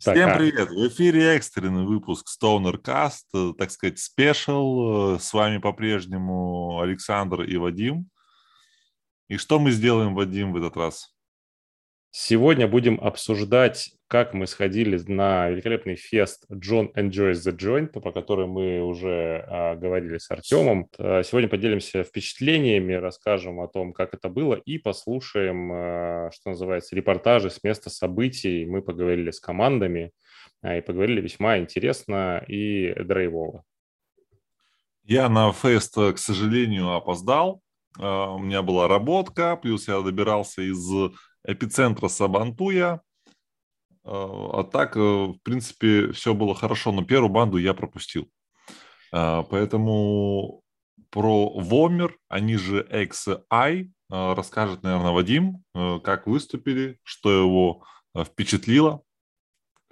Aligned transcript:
Всем 0.00 0.30
а 0.30 0.34
привет! 0.38 0.70
В 0.70 0.88
эфире 0.88 1.36
экстренный 1.36 1.84
выпуск 1.84 2.26
Stoner 2.26 2.80
Cast, 2.80 3.26
э, 3.34 3.52
так 3.58 3.70
сказать, 3.70 3.98
спешл. 3.98 5.16
Э, 5.16 5.18
с 5.20 5.30
вами 5.34 5.58
по-прежнему 5.58 6.80
Александр 6.80 7.42
и 7.42 7.58
Вадим. 7.58 8.08
И 9.28 9.36
что 9.36 9.58
мы 9.58 9.72
сделаем, 9.72 10.14
Вадим, 10.14 10.54
в 10.54 10.56
этот 10.56 10.74
раз? 10.78 11.14
Сегодня 12.12 12.66
будем 12.66 12.98
обсуждать, 13.00 13.92
как 14.08 14.34
мы 14.34 14.48
сходили 14.48 15.00
на 15.06 15.48
великолепный 15.48 15.94
фест 15.94 16.44
John 16.50 16.92
Enjoys 16.96 17.34
the 17.34 17.56
Joint, 17.56 18.00
по 18.00 18.10
которому 18.10 18.54
мы 18.54 18.82
уже 18.82 19.44
а, 19.46 19.76
говорили 19.76 20.18
с 20.18 20.28
Артемом. 20.28 20.88
А, 20.98 21.22
сегодня 21.22 21.48
поделимся 21.48 22.02
впечатлениями, 22.02 22.94
расскажем 22.94 23.60
о 23.60 23.68
том, 23.68 23.92
как 23.92 24.12
это 24.12 24.28
было, 24.28 24.54
и 24.56 24.78
послушаем, 24.78 25.70
а, 25.72 26.30
что 26.32 26.50
называется, 26.50 26.96
репортажи 26.96 27.48
с 27.48 27.62
места 27.62 27.90
событий. 27.90 28.66
Мы 28.66 28.82
поговорили 28.82 29.30
с 29.30 29.38
командами 29.38 30.10
а, 30.62 30.78
и 30.78 30.80
поговорили 30.80 31.20
весьма 31.20 31.58
интересно 31.58 32.44
и 32.48 32.92
драйвово. 33.04 33.62
Я 35.04 35.28
на 35.28 35.52
фест, 35.52 35.94
к 35.94 36.18
сожалению, 36.18 36.90
опоздал. 36.90 37.62
У 37.96 38.38
меня 38.38 38.62
была 38.62 38.88
работка, 38.88 39.56
плюс 39.56 39.86
я 39.86 40.00
добирался 40.00 40.62
из 40.62 40.90
эпицентра 41.44 42.08
Сабантуя. 42.08 43.02
А, 44.04 44.60
а 44.60 44.64
так, 44.64 44.96
э, 44.96 45.00
в 45.00 45.38
принципе, 45.42 46.12
все 46.12 46.34
было 46.34 46.54
хорошо, 46.54 46.92
но 46.92 47.04
первую 47.04 47.30
банду 47.30 47.58
я 47.58 47.74
пропустил. 47.74 48.30
А, 49.12 49.42
поэтому 49.42 50.62
про 51.10 51.50
Вомер, 51.58 52.16
они 52.28 52.56
же 52.56 52.86
XI, 52.90 53.90
расскажет, 54.10 54.82
наверное, 54.82 55.12
Вадим, 55.12 55.62
э, 55.74 56.00
как 56.02 56.26
выступили, 56.26 56.98
что 57.02 57.30
его 57.30 57.84
э, 58.14 58.24
впечатлило. 58.24 59.02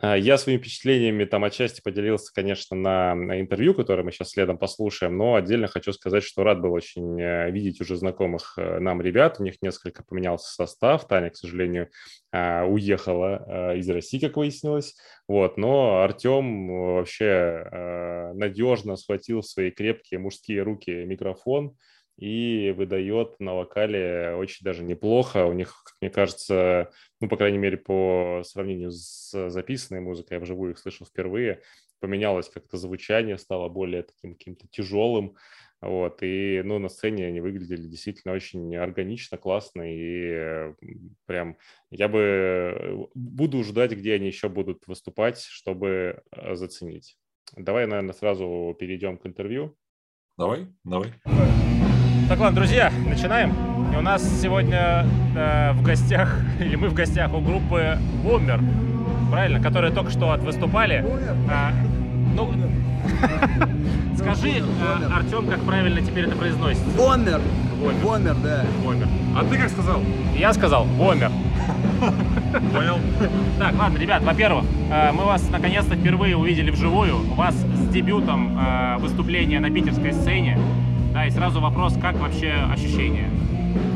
А, 0.01 0.17
я 0.17 0.39
своими 0.39 0.61
впечатлениями 0.61 1.25
там 1.25 1.43
отчасти 1.45 1.81
поделился, 1.81 2.33
конечно, 2.33 2.77
на, 2.77 3.15
интервью, 3.41 3.75
которое 3.75 4.05
мы 4.05 4.13
сейчас 4.13 4.31
следом 4.31 4.57
послушаем, 4.57 5.17
но 5.17 5.35
отдельно 5.35 5.67
хочу 5.67 5.93
сказать, 5.93 6.23
что 6.23 6.45
рад 6.45 6.61
был 6.61 6.73
очень 6.73 7.21
э, 7.21 7.51
видеть 7.51 7.81
уже 7.81 7.97
знакомых 7.97 8.55
э, 8.57 8.79
нам 8.79 9.03
ребят. 9.03 9.41
У 9.41 9.45
них 9.45 9.57
несколько 9.61 10.05
поменялся 10.05 10.53
состав. 10.53 11.09
Таня, 11.09 11.31
к 11.31 11.37
сожалению, 11.37 11.89
уехала 12.31 13.75
из 13.75 13.89
России, 13.89 14.19
как 14.19 14.37
выяснилось. 14.37 14.97
Вот. 15.27 15.57
Но 15.57 16.03
Артем 16.03 16.69
вообще 16.69 18.31
надежно 18.35 18.97
схватил 18.97 19.41
в 19.41 19.47
свои 19.47 19.71
крепкие 19.71 20.21
мужские 20.21 20.63
руки 20.63 20.91
микрофон 20.91 21.75
и 22.19 22.75
выдает 22.77 23.39
на 23.39 23.55
вокале 23.55 24.35
очень 24.35 24.65
даже 24.65 24.83
неплохо. 24.83 25.47
У 25.47 25.53
них, 25.53 25.83
как 25.85 25.95
мне 26.01 26.11
кажется, 26.11 26.91
ну, 27.21 27.29
по 27.29 27.37
крайней 27.37 27.59
мере, 27.59 27.77
по 27.77 28.43
сравнению 28.45 28.91
с 28.91 29.51
записанной 29.51 30.01
музыкой, 30.01 30.37
я 30.37 30.41
вживую 30.41 30.73
их 30.73 30.79
слышал 30.79 31.07
впервые, 31.07 31.63
поменялось 32.01 32.49
как-то 32.49 32.77
звучание, 32.77 33.39
стало 33.39 33.69
более 33.69 34.03
таким 34.03 34.35
каким-то 34.35 34.67
тяжелым. 34.69 35.37
Вот, 35.81 36.25
и, 36.25 36.61
ну, 36.65 36.81
на 36.81 36.89
сцене 36.89 37.27
они 37.27 37.41
выглядели 37.41 37.87
действительно 37.87 38.35
очень 38.35 38.75
органично, 38.75 39.39
классно, 39.39 39.83
и 39.87 40.75
прям 41.27 41.57
я 41.91 42.09
бы 42.09 43.09
буду 43.15 43.63
ждать, 43.63 43.93
где 43.93 44.15
они 44.15 44.27
еще 44.27 44.49
будут 44.49 44.89
выступать, 44.89 45.41
чтобы 45.41 46.23
э, 46.33 46.57
заценить. 46.57 47.17
Давай, 47.57 47.87
наверное, 47.87 48.13
сразу 48.13 48.77
перейдем 48.77 49.19
к 49.19 49.27
интервью. 49.27 49.77
Давай, 50.37 50.67
давай. 50.83 51.13
Так, 52.29 52.41
ладно, 52.41 52.57
друзья, 52.57 52.93
начинаем. 53.07 53.55
И 53.91 53.97
у 53.97 54.03
нас 54.03 54.23
сегодня 54.43 55.07
э, 55.35 55.73
в 55.73 55.81
гостях, 55.81 56.37
или 56.61 56.77
мы 56.77 56.91
в 56.91 56.93
гостях 56.93 57.33
у 57.33 57.41
группы 57.41 57.97
Бомбер, 58.23 58.61
правильно, 59.31 59.63
которые 59.63 59.95
только 59.95 60.11
что 60.11 60.37
выступали. 60.37 61.07
А, 61.51 61.73
ну, 62.37 62.53
скажи, 64.19 64.63
а, 64.83 65.17
Артем, 65.17 65.47
как 65.47 65.61
правильно 65.61 66.03
теперь 66.03 66.27
это 66.27 66.37
произносится? 66.37 66.85
Бомбер. 66.99 67.41
Бомбер, 68.03 68.35
да. 68.45 68.67
Бомбер. 68.85 69.09
А 69.35 69.45
ты 69.45 69.57
как 69.57 69.71
сказал? 69.71 70.03
Я 70.37 70.53
сказал 70.53 70.85
Бомбер. 70.85 71.31
Понял. 72.75 72.99
Так, 73.59 73.75
ладно, 73.79 73.97
ребят, 73.97 74.23
во-первых, 74.23 74.67
э, 74.91 75.13
мы 75.13 75.25
вас 75.25 75.49
наконец-то 75.49 75.97
впервые 75.97 76.37
увидели 76.37 76.71
вживую. 76.71 77.21
У 77.21 77.35
вас 77.35 77.55
с 77.55 77.89
дебютом 77.89 78.59
э, 78.59 78.99
выступления 78.99 79.61
на 79.61 79.71
питерской 79.71 80.13
сцене. 80.13 80.59
Да, 81.13 81.27
и 81.27 81.31
сразу 81.31 81.61
вопрос, 81.61 81.95
как 82.01 82.17
вообще 82.17 82.53
ощущения? 82.73 83.31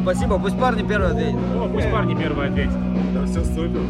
Спасибо, 0.02 0.38
пусть 0.38 0.58
парни 0.58 0.82
первые 0.82 1.12
ответят. 1.12 1.40
О, 1.56 1.68
пусть 1.72 1.90
парни 1.90 2.14
первые 2.14 2.50
ответят. 2.50 2.76
Да, 3.14 3.24
все 3.26 3.44
супер. 3.44 3.80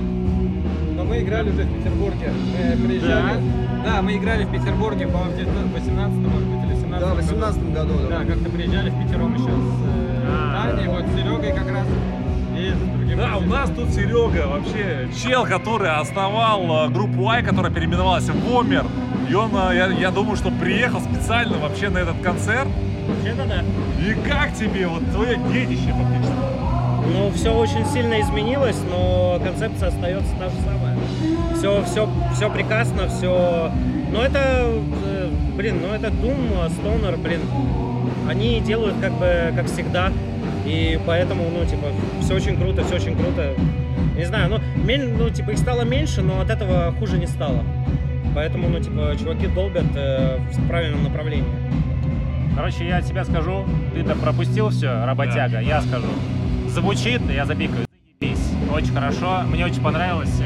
Но 0.96 1.04
мы 1.04 1.20
играли 1.20 1.50
уже 1.50 1.62
в 1.62 1.74
Петербурге. 1.74 2.32
Мы 2.32 2.86
приезжали. 2.86 3.40
Да, 3.84 3.94
да 3.94 4.02
мы 4.02 4.16
играли 4.16 4.44
в 4.44 4.52
Петербурге, 4.52 5.06
по-моему, 5.06 5.32
в 5.32 5.72
18 5.72 6.18
может 6.18 6.48
быть, 6.48 6.64
или 6.64 6.74
17 6.80 7.00
Да, 7.00 7.14
в 7.14 7.16
18 7.16 7.72
году. 7.72 7.94
Да, 8.08 8.18
да 8.18 8.24
как-то 8.24 8.50
приезжали 8.50 8.90
в 8.90 9.02
Питером 9.02 9.34
еще 9.34 9.44
с 9.44 9.48
э, 9.48 10.28
а, 10.28 10.70
Таней, 10.70 10.88
вот 10.88 11.04
с 11.06 11.14
Серегой 11.14 11.52
как 11.52 11.70
раз. 11.70 11.86
Да, 13.16 13.36
у 13.38 13.42
нас 13.42 13.70
тут 13.70 13.90
Серега 13.90 14.46
вообще 14.46 15.08
чел, 15.22 15.44
который 15.44 15.90
основал 15.90 16.86
э, 16.86 16.88
группу 16.90 17.28
Ай, 17.28 17.42
которая 17.42 17.72
переименовалась 17.72 18.24
в 18.24 18.50
Вомер. 18.50 18.84
И 19.28 19.34
он, 19.34 19.50
э, 19.54 19.74
я, 19.74 19.86
я 19.86 20.10
думаю, 20.10 20.36
что 20.36 20.50
приехал 20.50 21.00
специально 21.00 21.58
вообще 21.58 21.88
на 21.88 21.98
этот 21.98 22.20
концерт. 22.22 22.68
Вообще-то 23.22 23.48
да. 23.48 23.62
И 24.04 24.14
как 24.28 24.52
тебе 24.52 24.88
вот 24.88 25.08
твое 25.12 25.36
детище 25.52 25.92
фактически? 25.92 26.34
Ну, 27.14 27.30
все 27.30 27.54
очень 27.54 27.84
сильно 27.86 28.20
изменилось, 28.20 28.78
но 28.90 29.40
концепция 29.42 29.88
остается 29.88 30.34
та 30.38 30.48
же 30.48 30.56
самая. 30.64 30.96
Все, 31.56 31.84
все, 31.84 32.08
все 32.34 32.50
прекрасно, 32.50 33.08
все... 33.08 33.70
Но 34.10 34.22
это, 34.22 34.66
э, 35.06 35.30
блин, 35.56 35.80
ну 35.82 35.94
это 35.94 36.08
Doom, 36.08 36.68
Stoner, 36.68 37.16
блин, 37.16 37.40
они 38.28 38.60
делают 38.60 38.96
как 39.00 39.12
бы, 39.12 39.52
как 39.54 39.66
всегда. 39.66 40.12
И 40.66 40.98
поэтому, 41.06 41.44
ну, 41.50 41.64
типа, 41.64 41.88
все 42.20 42.34
очень 42.34 42.56
круто, 42.56 42.84
все 42.84 42.96
очень 42.96 43.16
круто. 43.16 43.54
Не 44.16 44.24
знаю, 44.24 44.50
ну, 44.50 44.58
ну, 45.18 45.30
типа, 45.30 45.50
их 45.50 45.58
стало 45.58 45.82
меньше, 45.82 46.22
но 46.22 46.40
от 46.40 46.50
этого 46.50 46.92
хуже 46.98 47.18
не 47.18 47.26
стало. 47.26 47.62
Поэтому, 48.34 48.68
ну, 48.68 48.80
типа, 48.80 49.14
чуваки 49.18 49.46
долбят 49.46 49.84
э, 49.94 50.38
в 50.52 50.68
правильном 50.68 51.04
направлении. 51.04 51.44
Короче, 52.54 52.86
я 52.86 53.00
тебе 53.00 53.24
скажу, 53.24 53.64
ты-то 53.94 54.14
пропустил 54.14 54.68
все, 54.68 55.04
работяга, 55.04 55.60
я 55.60 55.80
скажу. 55.80 56.08
Звучит, 56.68 57.22
я 57.30 57.46
запикаю. 57.46 57.86
Очень 58.72 58.94
хорошо. 58.94 59.42
Мне 59.46 59.64
очень 59.64 59.82
понравилось, 59.82 60.40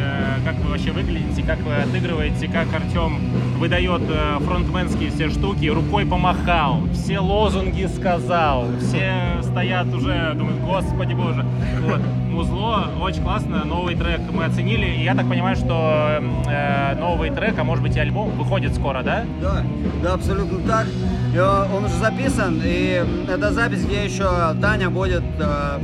как 0.46 0.54
вы 0.58 0.70
вообще 0.70 0.92
выглядите, 0.92 1.42
как 1.42 1.58
вы 1.62 1.74
отыгрываете, 1.74 2.46
как 2.46 2.72
Артем 2.72 3.18
выдает 3.58 4.02
э, 4.08 4.38
фронтменские 4.44 5.10
все 5.10 5.28
штуки, 5.28 5.66
рукой 5.66 6.06
помахал, 6.06 6.82
все 6.92 7.18
лозунги 7.18 7.86
сказал, 7.86 8.66
все 8.78 9.42
стоят 9.42 9.92
уже, 9.92 10.34
думают, 10.34 10.60
господи 10.60 11.14
боже. 11.14 11.44
Вот. 11.80 12.00
Музло, 12.30 12.92
очень 13.02 13.24
классно, 13.24 13.64
новый 13.64 13.96
трек 13.96 14.20
мы 14.30 14.44
оценили. 14.44 14.86
И 14.86 15.02
я 15.02 15.16
так 15.16 15.28
понимаю, 15.28 15.56
что 15.56 16.20
э, 16.46 16.94
новый 16.94 17.30
трек, 17.30 17.58
а 17.58 17.64
может 17.64 17.82
быть 17.82 17.96
и 17.96 17.98
альбом, 17.98 18.30
выходит 18.30 18.72
скоро, 18.72 19.02
да? 19.02 19.24
Да, 19.42 19.64
да, 20.00 20.14
абсолютно 20.14 20.60
так. 20.60 20.86
И 21.34 21.38
он 21.38 21.86
уже 21.86 21.94
записан, 21.94 22.62
и 22.64 23.04
это 23.28 23.50
запись, 23.52 23.84
где 23.84 24.04
еще 24.04 24.54
Таня 24.60 24.90
будет 24.90 25.24
э, 25.40 25.80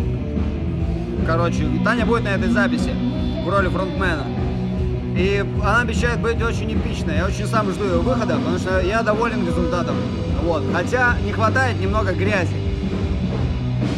Короче, 1.27 1.65
Таня 1.84 2.06
будет 2.06 2.25
на 2.25 2.28
этой 2.28 2.49
записи 2.49 2.91
в 3.45 3.49
роли 3.49 3.69
фронтмена. 3.69 4.41
И 5.17 5.45
она 5.62 5.81
обещает 5.81 6.21
быть 6.21 6.41
очень 6.43 6.73
эпичной. 6.73 7.17
Я 7.17 7.27
очень 7.27 7.47
сам 7.47 7.71
жду 7.71 7.84
ее 7.84 7.99
выхода, 7.99 8.37
потому 8.37 8.59
что 8.59 8.81
я 8.81 9.03
доволен 9.03 9.47
результатом. 9.47 9.97
Вот. 10.45 10.62
Хотя 10.73 11.17
не 11.25 11.33
хватает 11.33 11.81
немного 11.81 12.12
грязи. 12.12 12.56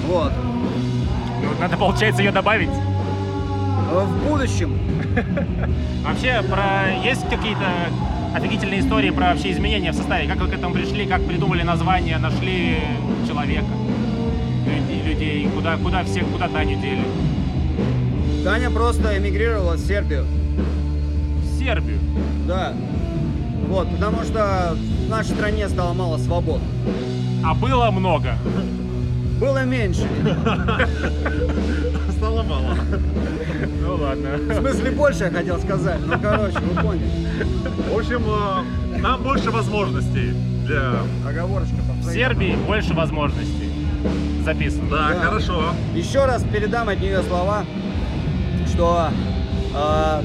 Вот. 0.06 0.32
Ну, 1.42 1.60
надо, 1.60 1.76
получается, 1.76 2.22
ее 2.22 2.32
добавить. 2.32 2.70
В 3.92 4.28
будущем. 4.28 4.78
Вообще, 6.04 6.42
про 6.50 6.92
есть 7.04 7.28
какие-то 7.28 7.66
офигительные 8.34 8.80
истории 8.80 9.10
про 9.10 9.26
вообще 9.28 9.52
изменения 9.52 9.92
в 9.92 9.94
составе? 9.94 10.26
Как 10.26 10.38
вы 10.38 10.48
к 10.48 10.52
этому 10.52 10.74
пришли, 10.74 11.06
как 11.06 11.24
придумали 11.24 11.62
название, 11.62 12.18
нашли 12.18 12.80
человека? 13.28 13.66
людей? 15.14 15.48
Куда, 15.54 15.76
куда 15.76 16.04
всех, 16.04 16.26
куда 16.28 16.48
Таню 16.48 16.80
дели? 16.80 17.04
Таня 18.44 18.70
просто 18.70 19.16
эмигрировала 19.16 19.74
в 19.74 19.80
Сербию. 19.80 20.26
Сербию? 21.64 21.98
Да. 22.46 22.74
Вот, 23.68 23.90
потому 23.90 24.22
что 24.22 24.76
в 25.06 25.08
нашей 25.08 25.30
стране 25.30 25.66
стало 25.68 25.94
мало 25.94 26.18
свобод. 26.18 26.60
А 27.42 27.54
было 27.54 27.90
много? 27.90 28.34
Было 29.40 29.64
меньше. 29.64 30.06
Стало 32.16 32.42
мало. 32.42 32.76
Ну 33.80 33.96
ладно. 33.96 34.36
В 34.36 34.54
смысле 34.58 34.90
больше 34.92 35.24
я 35.24 35.30
хотел 35.30 35.58
сказать, 35.58 36.00
ну 36.06 36.18
короче, 36.20 36.58
вы 36.58 36.82
поняли. 36.82 37.10
В 37.90 37.98
общем, 37.98 38.22
э, 38.26 38.98
нам 39.00 39.22
больше 39.22 39.50
возможностей 39.50 40.32
для... 40.66 41.00
Оговорочка. 41.28 41.74
В 42.00 42.12
Сербии 42.12 42.56
больше 42.66 42.94
возможностей 42.94 43.70
записано. 44.44 44.90
Да, 44.90 45.08
да, 45.08 45.20
хорошо. 45.20 45.64
Еще 45.94 46.24
раз 46.24 46.44
передам 46.44 46.88
от 46.88 47.00
нее 47.00 47.22
слова, 47.22 47.64
что 48.72 49.08
э, 49.74 50.22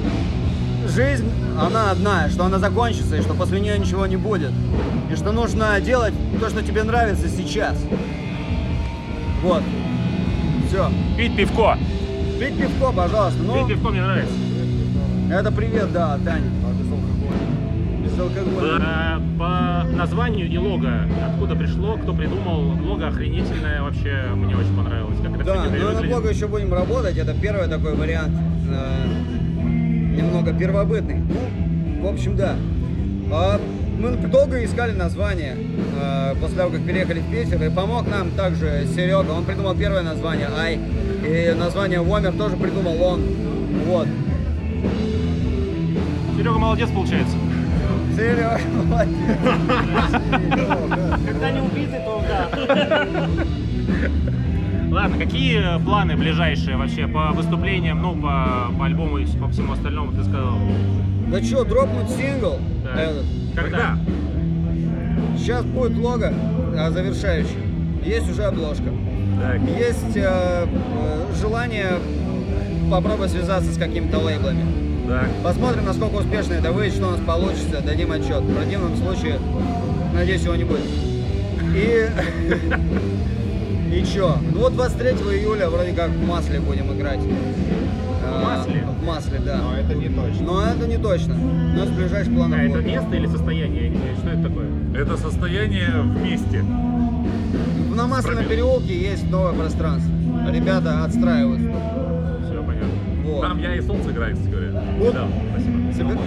жизнь 0.90 1.30
она 1.60 1.92
одна, 1.92 2.30
что 2.30 2.46
она 2.46 2.60
закончится, 2.60 3.18
и 3.18 3.22
что 3.22 3.34
после 3.34 3.60
нее 3.60 3.78
ничего 3.78 4.06
не 4.08 4.18
будет. 4.18 4.52
И 5.12 5.16
что 5.16 5.32
нужно 5.32 5.80
делать 5.82 6.14
то, 6.40 6.50
что 6.50 6.62
тебе 6.62 6.84
нравится 6.84 7.28
сейчас. 7.28 7.78
Вот. 9.44 9.64
Все. 10.68 10.90
Пить 11.18 11.36
пивко. 11.36 11.78
Пить 12.40 12.58
пивко, 12.58 12.92
пожалуйста. 12.92 13.42
Ну, 13.44 13.54
Пить 13.68 13.76
пивко 13.76 13.90
мне 13.90 14.02
нравится. 14.02 14.34
это 15.32 15.52
привет, 15.52 15.92
да, 15.92 16.18
Таня. 16.24 16.50
Без 18.04 18.18
алкоголя. 18.20 18.82
Э, 18.82 19.20
По 19.38 19.86
названию 19.96 20.50
и 20.50 20.58
лого, 20.58 20.90
откуда 21.28 21.56
пришло, 21.56 21.98
кто 21.98 22.14
придумал, 22.14 22.62
лого 22.86 23.08
охренительное 23.08 23.82
вообще, 23.82 24.24
мне 24.36 24.56
очень 24.56 24.76
понравилось. 24.76 25.18
Как 25.22 25.36
это 25.36 25.44
Да, 25.44 25.56
но 25.56 25.62
на 25.64 25.70
выглядит. 25.70 26.10
блога 26.12 26.30
еще 26.30 26.48
будем 26.48 26.74
работать. 26.74 27.18
Это 27.18 27.34
первый 27.34 27.68
такой 27.68 27.96
вариант. 27.96 28.32
Немного 30.20 30.54
первобытный. 30.54 31.16
Ну, 31.16 32.08
в 32.08 32.14
общем, 32.14 32.36
да. 32.36 32.56
А, 33.32 33.60
мы 34.00 34.12
долго 34.12 34.64
искали 34.64 34.92
название 34.94 35.56
э, 36.02 36.36
после 36.40 36.58
того, 36.58 36.72
как 36.72 36.86
переехали 36.86 37.20
в 37.20 37.30
Питер. 37.32 37.62
И 37.64 37.70
помог 37.70 38.08
нам 38.08 38.32
также 38.32 38.88
Серега. 38.96 39.32
Он 39.32 39.44
придумал 39.44 39.76
первое 39.76 40.04
название 40.04 40.48
Ай. 40.58 40.80
И 41.26 41.54
название 41.58 42.02
Вомер 42.02 42.34
тоже 42.34 42.56
придумал 42.56 43.02
он. 43.02 43.22
Вот. 43.86 44.08
Серега 46.38 46.58
молодец 46.58 46.90
получается. 46.90 47.36
Серега, 48.16 48.60
молодец. 48.86 49.18
Когда 51.28 51.52
не 51.52 51.62
убиты, 51.62 52.02
то 52.06 52.24
да. 52.28 53.28
Ладно, 54.92 55.20
какие 55.20 55.84
планы 55.84 56.18
ближайшие 56.18 56.76
вообще 56.76 57.08
по 57.08 57.32
выступлениям, 57.32 58.02
ну, 58.02 58.16
по, 58.16 58.72
по 58.78 58.86
альбому 58.86 59.20
и 59.20 59.26
по 59.38 59.48
всему 59.50 59.74
остальному, 59.74 60.12
ты 60.12 60.24
сказал? 60.24 60.58
Да 61.28 61.44
что, 61.44 61.64
дропнуть 61.64 62.10
сингл 62.10 62.58
Так. 62.84 62.98
этот. 62.98 63.26
Когда? 63.56 63.98
Сейчас 65.38 65.64
будет 65.66 65.96
лого 65.96 66.34
а, 66.76 66.90
завершающий. 66.90 67.60
Есть 68.04 68.32
уже 68.32 68.46
обложка. 68.46 68.86
Так. 69.40 69.62
Есть 69.62 70.16
э, 70.18 70.66
э, 70.66 71.36
желание 71.40 72.00
попробовать 72.90 73.32
связаться 73.32 73.72
с 73.72 73.78
какими-то 73.78 74.18
лейблами. 74.18 74.66
Так. 75.08 75.28
Посмотрим, 75.44 75.86
насколько 75.86 76.16
успешно 76.16 76.54
это 76.54 76.72
выйдет, 76.72 76.96
что 76.96 77.08
у 77.10 77.12
нас 77.12 77.20
получится, 77.20 77.82
дадим 77.86 78.12
отчет. 78.12 78.42
В 78.42 78.56
противном 78.56 78.96
случае, 78.98 79.40
надеюсь, 80.14 80.44
его 80.44 80.56
не 80.56 80.64
будет. 80.64 80.82
И... 81.76 82.10
И 83.92 84.04
чё? 84.06 84.38
Ну 84.54 84.60
вот 84.60 84.74
23 84.76 85.10
июля 85.40 85.70
вроде 85.70 85.94
как 85.94 86.10
в 86.12 86.28
Масле 86.28 86.60
будем 86.60 86.92
играть. 86.94 87.20
В 87.20 88.44
Масле? 88.44 88.84
В 89.02 89.06
Масле, 89.06 89.40
да. 89.44 89.58
Но 89.58 89.76
это 89.78 89.94
не 89.96 90.08
точно. 90.10 90.46
Но 90.46 90.62
это 90.66 90.88
не 90.88 90.98
точно. 90.98 91.36
Но 91.36 91.86
с 91.86 91.90
ближайших 91.90 92.34
планов 92.36 92.60
А 92.60 92.64
это 92.64 92.74
будет. 92.74 92.86
место 92.86 93.16
или 93.16 93.28
состояние? 93.28 93.92
Что 94.20 94.30
это 94.30 94.44
такое? 94.44 94.68
Это 94.96 95.18
состояние 95.18 95.90
вместе. 96.04 96.64
На 97.96 98.08
Масляном 98.08 98.46
переулке 98.46 98.96
есть 98.96 99.30
новое 99.30 99.54
пространство. 99.54 100.12
Ребята 100.52 101.04
отстраивают. 101.04 101.62
Все 101.62 102.64
понятно. 102.64 102.90
Вот. 103.26 103.60
я 103.60 103.76
и 103.76 103.82
солнце 103.82 104.12
играю, 104.12 104.36
кстати 104.36 104.52
говоря. 104.52 104.84
Вот. 105.00 105.14
Да, 105.14 105.28
спасибо. 105.52 105.94
Себе- 105.94 106.20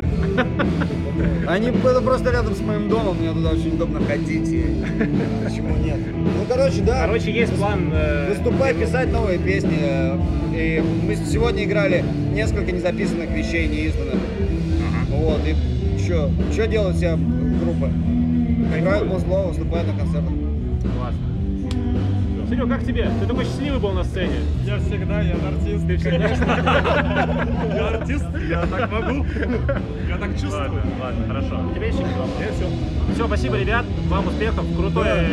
Они 1.51 1.67
это 1.67 1.99
просто 2.01 2.31
рядом 2.31 2.55
с 2.55 2.61
моим 2.61 2.87
домом, 2.87 3.17
мне 3.19 3.33
туда 3.33 3.49
очень 3.49 3.73
удобно 3.73 3.99
ходить. 4.05 4.47
и 4.47 4.61
Почему 5.43 5.75
нет? 5.83 5.97
Ну, 6.15 6.45
короче, 6.47 6.81
да. 6.81 7.05
Короче, 7.05 7.29
есть 7.31 7.53
план... 7.57 7.91
э, 7.93 8.29
Выступать, 8.29 8.77
писать 8.79 9.11
новые 9.11 9.37
песни. 9.37 9.77
э, 9.81 10.17
И 10.55 10.81
мы 11.05 11.15
сегодня 11.17 11.65
играли 11.65 12.05
несколько 12.33 12.71
незаписанных 12.71 13.29
вещей, 13.31 13.67
неизданных. 13.67 14.15
Вот, 15.09 15.41
и 15.45 15.99
что? 16.01 16.31
Что 16.53 16.67
делают 16.67 16.95
вся 16.95 17.17
группа? 17.17 17.89
Играют 18.79 19.09
музло, 19.09 19.47
выступают 19.47 19.87
на 19.89 19.97
концертах. 19.99 20.31
Классно. 20.97 21.30
Серег, 22.51 22.67
как 22.67 22.83
тебе? 22.85 23.09
Ты 23.21 23.27
такой 23.27 23.45
счастливый 23.45 23.79
был 23.79 23.91
на 23.93 24.03
сцене. 24.03 24.35
Я 24.65 24.77
всегда, 24.79 25.21
я 25.21 25.35
артист. 25.35 25.87
Ты 25.87 25.95
всегда... 25.95 26.27
Я 27.73 27.87
артист, 27.87 28.25
я 28.49 28.65
так 28.65 28.91
могу. 28.91 29.25
Я 30.09 30.17
так 30.17 30.31
Ладно, 30.51 30.81
ладно, 31.01 31.27
хорошо. 31.27 31.73
Тебе 31.73 31.87
еще 31.87 31.99
все. 31.99 33.13
Все, 33.13 33.27
спасибо, 33.27 33.57
ребят. 33.57 33.85
Вам 34.09 34.27
успехов. 34.27 34.65
Крутое, 34.75 35.29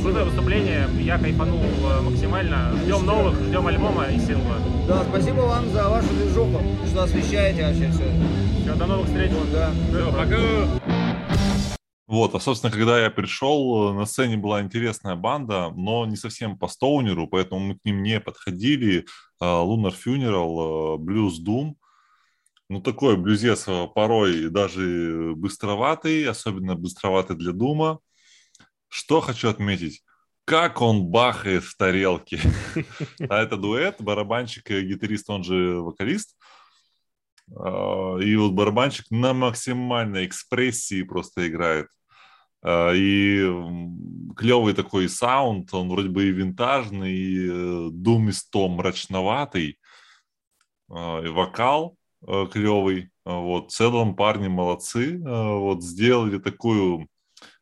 крутое 0.00 0.24
выступление. 0.24 0.88
Я 0.98 1.18
кайфанул 1.18 1.60
э, 1.60 2.00
максимально. 2.00 2.72
Ждем 2.86 3.04
новых, 3.04 3.34
ждем 3.48 3.66
альбома 3.66 4.06
и 4.06 4.18
сингла. 4.18 4.56
Да, 4.88 5.02
спасибо 5.10 5.40
вам 5.42 5.68
за 5.74 5.90
вашу 5.90 6.08
движуху, 6.08 6.62
что 6.90 7.02
освещаете 7.02 7.66
вообще 7.66 7.90
все. 7.90 8.10
Все, 8.62 8.74
до 8.76 8.86
новых 8.86 9.08
встреч. 9.08 9.30
Да. 9.52 11.01
Вот, 12.12 12.34
а, 12.34 12.40
собственно, 12.40 12.70
когда 12.70 13.02
я 13.02 13.10
пришел, 13.10 13.88
э, 13.88 13.94
на 13.94 14.04
сцене 14.04 14.36
была 14.36 14.60
интересная 14.60 15.16
банда, 15.16 15.70
но 15.74 16.04
не 16.04 16.16
совсем 16.16 16.58
по 16.58 16.68
стоунеру, 16.68 17.26
поэтому 17.26 17.60
мы 17.60 17.78
к 17.78 17.84
ним 17.86 18.02
не 18.02 18.20
подходили. 18.20 19.06
Lunar 19.40 19.94
Funeral, 19.94 20.98
э, 20.98 21.02
Blues 21.02 21.42
Doom. 21.42 21.72
Ну, 22.68 22.82
такой 22.82 23.16
блюзес 23.16 23.64
э, 23.66 23.88
порой 23.94 24.50
даже 24.50 25.32
быстроватый, 25.36 26.28
особенно 26.28 26.74
быстроватый 26.74 27.34
для 27.34 27.52
Дума. 27.52 27.98
Что 28.88 29.22
хочу 29.22 29.48
отметить? 29.48 30.02
Как 30.44 30.82
он 30.82 31.06
бахает 31.06 31.64
в 31.64 31.74
тарелке. 31.78 32.40
А 33.30 33.42
это 33.42 33.56
дуэт, 33.56 34.02
барабанщик 34.02 34.70
и 34.70 34.82
гитарист, 34.82 35.30
он 35.30 35.44
же 35.44 35.80
вокалист. 35.80 36.36
А, 37.56 38.18
И 38.18 38.36
вот 38.36 38.52
барабанщик 38.52 39.06
на 39.10 39.32
максимальной 39.32 40.26
экспрессии 40.26 41.02
просто 41.04 41.48
играет. 41.48 41.86
А, 42.62 42.92
И 42.92 43.42
клевый 44.36 44.74
такой 44.74 45.08
саунд, 45.08 45.72
он 45.74 45.88
вроде 45.88 46.08
бы 46.08 46.24
и 46.24 46.32
винтажный, 46.32 47.12
и 47.12 47.48
э, 47.50 47.88
думисто 47.90 48.68
мрачноватый. 48.68 49.78
А, 50.90 51.20
И 51.22 51.28
вокал 51.28 51.96
клевый. 52.52 53.10
Вот, 53.24 53.70
в 53.70 53.74
целом 53.74 54.14
парни 54.14 54.48
молодцы. 54.48 55.20
А, 55.24 55.56
Вот 55.56 55.82
сделали 55.82 56.38
такую 56.38 57.08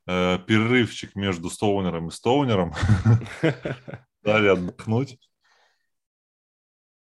э, 0.06 0.38
перерывчик 0.47 1.14
между 1.14 1.50
стоунером 1.50 2.08
и 2.08 2.11
стоунером. 2.11 2.75
Дали 4.23 4.49
отдохнуть. 4.49 5.19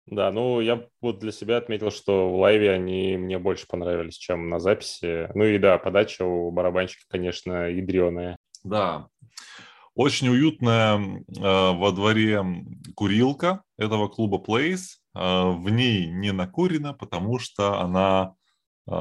Да, 0.06 0.32
ну 0.32 0.60
я 0.60 0.84
вот 1.00 1.20
для 1.20 1.30
себя 1.30 1.58
отметил, 1.58 1.90
что 1.90 2.30
в 2.30 2.36
лайве 2.36 2.72
они 2.72 3.16
мне 3.16 3.38
больше 3.38 3.66
понравились, 3.68 4.16
чем 4.16 4.48
на 4.48 4.58
записи. 4.58 5.30
Ну 5.34 5.44
и 5.44 5.58
да, 5.58 5.78
подача 5.78 6.24
у 6.24 6.50
барабанщика, 6.50 7.04
конечно, 7.08 7.68
ядреная. 7.68 8.36
Да. 8.64 9.08
Очень 9.94 10.28
уютная 10.30 10.98
э, 10.98 11.22
во 11.38 11.92
дворе 11.92 12.44
курилка 12.94 13.62
этого 13.78 14.08
клуба 14.08 14.38
Place. 14.38 14.96
Э, 15.14 15.50
в 15.50 15.68
ней 15.68 16.06
не 16.06 16.32
накурено, 16.32 16.94
потому 16.94 17.38
что 17.38 17.78
она 17.80 18.34
э, 18.90 18.92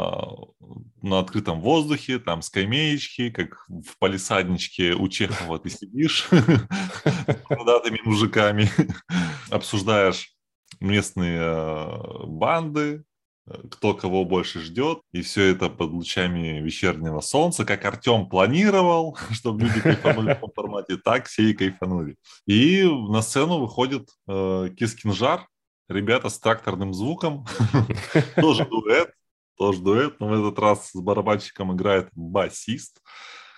на 1.02 1.20
открытом 1.20 1.62
воздухе, 1.62 2.20
там 2.20 2.42
скамеечки, 2.42 3.32
как 3.32 3.66
в 3.70 3.98
палисадничке 3.98 4.94
у 4.94 5.08
Чехова 5.08 5.58
ты 5.60 5.70
сидишь 5.70 6.28
с 6.32 7.50
бородатыми 7.50 8.02
мужиками, 8.04 8.70
обсуждаешь 9.50 10.36
местные 10.80 11.40
э, 11.40 12.26
банды, 12.26 13.04
э, 13.46 13.68
кто 13.70 13.94
кого 13.94 14.26
больше 14.26 14.60
ждет, 14.60 15.02
и 15.12 15.22
все 15.22 15.52
это 15.52 15.70
под 15.70 15.92
лучами 15.92 16.60
вечернего 16.62 17.20
солнца, 17.22 17.66
как 17.66 17.86
Артем 17.86 18.30
планировал, 18.30 19.18
чтобы 19.32 19.66
люди 19.66 19.82
кайфанули 19.82 20.40
в 20.42 20.54
формате, 20.54 20.98
так 20.98 21.28
все 21.28 21.50
и 21.50 21.54
кайфанули. 21.54 22.16
И 22.46 22.84
на 22.84 23.22
сцену 23.22 23.60
выходит 23.60 24.10
э, 24.28 24.70
Кискинжар, 24.78 25.48
ребята 25.90 26.30
с 26.30 26.40
тракторным 26.40 26.94
звуком, 26.94 27.46
тоже 28.36 28.66
дуэт, 28.66 29.12
тоже 29.58 29.82
дуэт, 29.82 30.20
но 30.20 30.28
в 30.28 30.34
этот 30.34 30.60
раз 30.60 30.92
с 30.92 30.96
барабанщиком 30.96 31.76
играет 31.76 32.10
басист, 32.14 33.02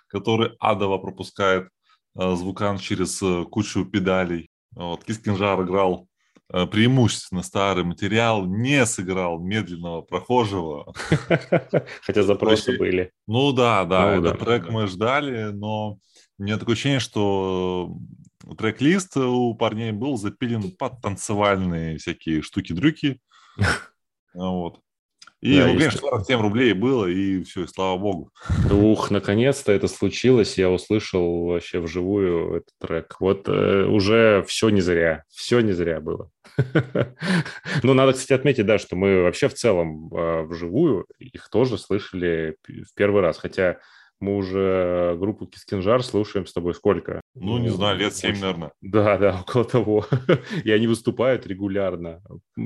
который 0.08 0.55
адово 0.60 0.98
пропускает 0.98 1.70
э, 2.15 2.36
звукан 2.36 2.77
через 2.77 3.22
кучу 3.50 3.86
педалей. 3.86 4.50
Вот, 4.72 5.03
Кискинжар 5.03 5.62
играл 5.62 6.08
преимущественно 6.53 7.41
старый 7.41 7.83
материал, 7.83 8.45
не 8.45 8.86
сыграл 8.86 9.39
медленного 9.39 10.01
прохожего. 10.01 10.93
Хотя 12.01 12.24
запросы 12.24 12.77
были. 12.77 13.12
Ну 13.27 13.51
да, 13.53 13.83
да, 13.86 14.15
Ну 14.15 14.22
этот 14.22 14.39
трек 14.39 14.69
мы 14.69 14.86
ждали, 14.88 15.51
но 15.51 15.98
у 16.38 16.43
меня 16.43 16.57
такое 16.57 16.74
ощущение, 16.74 17.00
что 17.00 17.95
трек-лист 18.57 19.17
у 19.17 19.55
парней 19.55 19.91
был 19.91 20.17
запилен 20.17 20.72
под 20.72 21.01
танцевальные 21.01 21.98
всякие 21.98 22.41
штуки-дрюки. 22.41 23.19
Вот. 24.36 24.79
И, 25.43 25.57
Да, 25.57 25.67
ну, 25.67 25.77
конечно, 25.77 26.00
47 26.00 26.39
рублей 26.39 26.71
было, 26.71 27.05
и 27.05 27.43
все, 27.43 27.65
и 27.65 27.67
слава 27.67 27.97
богу. 27.97 28.31
Ух, 28.71 29.12
наконец-то 29.12 29.73
это 29.73 29.89
случилось. 29.89 30.57
Я 30.57 30.69
услышал 30.69 31.47
вообще 31.47 31.81
вживую 31.81 32.55
этот 32.55 32.69
трек. 32.79 33.17
Вот 33.19 33.50
э, 33.50 33.83
уже 33.83 34.45
все 34.47 34.69
не 34.69 34.79
зря. 34.79 35.25
Все 35.29 35.59
не 35.59 35.73
зря 35.73 36.00
было. 36.00 36.29
Ну, 37.83 37.93
надо, 37.93 38.13
кстати, 38.13 38.31
отметить, 38.31 38.65
да, 38.65 38.77
что 38.77 38.95
мы 38.95 39.23
вообще 39.23 39.50
в 39.50 39.53
целом 39.53 40.09
э, 40.13 40.43
вживую 40.43 41.07
их 41.19 41.50
тоже 41.50 41.77
слышали 41.77 42.55
в 42.65 42.95
первый 42.95 43.21
раз. 43.21 43.38
Хотя 43.38 43.79
мы 44.20 44.38
уже 44.38 45.15
группу 45.20 45.46
Кискинжар 45.46 46.03
слушаем 46.03 46.46
с 46.46 46.53
тобой 46.53 46.74
сколько? 46.74 47.22
Ну, 47.36 47.58
не 47.58 47.70
знаю, 47.70 47.98
лет 47.98 48.15
7, 48.15 48.32
очень- 48.32 48.41
наверное. 48.41 48.72
Да, 48.82 49.17
да, 49.17 49.41
около 49.48 49.65
того. 49.65 50.05
И 50.63 50.72
они 50.72 50.88
выступают 50.88 51.46
регулярно. 51.46 52.22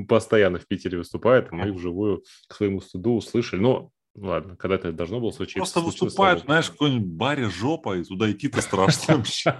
Постоянно 0.07 0.59
в 0.59 0.67
Питере 0.67 0.97
выступают. 0.97 1.51
Мы 1.51 1.69
их 1.69 1.73
вживую 1.75 2.23
к 2.47 2.53
своему 2.55 2.81
стыду 2.81 3.15
услышали. 3.15 3.59
Ну, 3.59 3.91
ладно, 4.15 4.55
когда-то 4.55 4.89
это 4.89 4.97
должно 4.97 5.19
было 5.19 5.31
случиться. 5.31 5.59
Просто 5.59 5.79
выступают, 5.81 6.39
слава 6.39 6.45
знаешь, 6.45 6.65
в 6.67 6.71
какой-нибудь 6.73 7.07
баре 7.07 7.49
жопа, 7.49 7.97
и 7.97 8.03
туда 8.03 8.31
идти-то 8.31 8.61
страшно 8.61 9.17
вообще. 9.17 9.55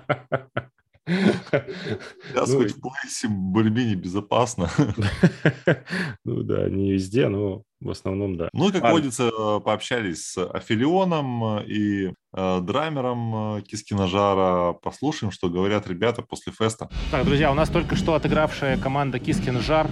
Сейчас 1.08 2.50
Ну, 2.52 2.58
хоть 2.58 2.72
в 2.76 2.82
плейсе 2.82 3.28
более-менее 3.30 3.96
безопасно. 3.96 4.70
Ну 6.26 6.44
да, 6.44 6.70
не 6.70 6.92
везде, 6.92 7.30
но 7.30 7.64
в 7.80 7.90
основном 7.90 8.38
да. 8.38 8.50
Ну, 8.54 8.70
и, 8.70 8.72
как 8.72 8.84
Ладно. 8.84 8.98
водится, 8.98 9.30
пообщались 9.60 10.32
с 10.32 10.50
Aphelion 10.50 11.38
ом 11.38 11.60
и 11.62 12.12
э, 12.34 12.60
драмером 12.62 13.58
э, 13.58 13.62
Кискин 13.62 14.08
Жара. 14.08 14.74
Послушаем, 14.74 15.32
что 15.32 15.50
говорят 15.50 15.88
ребята 15.88 16.22
после 16.22 16.52
феста. 16.54 16.90
Так, 17.12 17.26
друзья, 17.26 17.52
у 17.52 17.56
нас 17.56 17.70
только 17.70 17.96
что 17.96 18.16
отыгравшая 18.16 18.78
команда 18.78 19.20
Кискин 19.20 19.60
Жар 19.60 19.88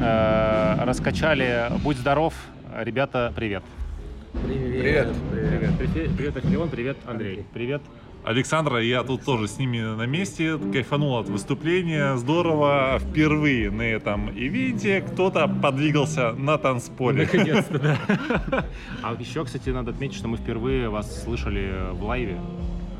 э, 0.00 0.84
раскачали 0.84 1.72
«Будь 1.82 1.96
здоров». 1.96 2.34
Ребята, 2.74 3.32
привет. 3.34 3.64
Привет. 4.44 5.08
Привет. 5.32 5.78
Привет, 5.78 6.16
привет 6.16 6.36
Aphelion, 6.36 6.68
привет, 6.68 6.98
Андрей. 7.06 7.44
Привет. 7.52 7.82
Александра, 8.26 8.82
я 8.82 9.04
тут 9.04 9.24
тоже 9.24 9.46
с 9.46 9.56
ними 9.56 9.78
на 9.78 10.04
месте, 10.04 10.58
кайфанул 10.58 11.16
от 11.16 11.28
выступления, 11.28 12.16
здорово, 12.16 12.98
впервые 12.98 13.70
на 13.70 13.82
этом 13.82 14.30
ивенте 14.30 15.00
кто-то 15.00 15.46
подвигался 15.46 16.32
на 16.32 16.58
танцполе. 16.58 17.22
Наконец-то, 17.22 17.78
да. 17.78 18.66
А 19.02 19.14
еще, 19.14 19.44
кстати, 19.44 19.70
надо 19.70 19.92
отметить, 19.92 20.16
что 20.16 20.26
мы 20.26 20.38
впервые 20.38 20.88
вас 20.88 21.22
слышали 21.22 21.92
в 21.92 22.02
лайве. 22.02 22.36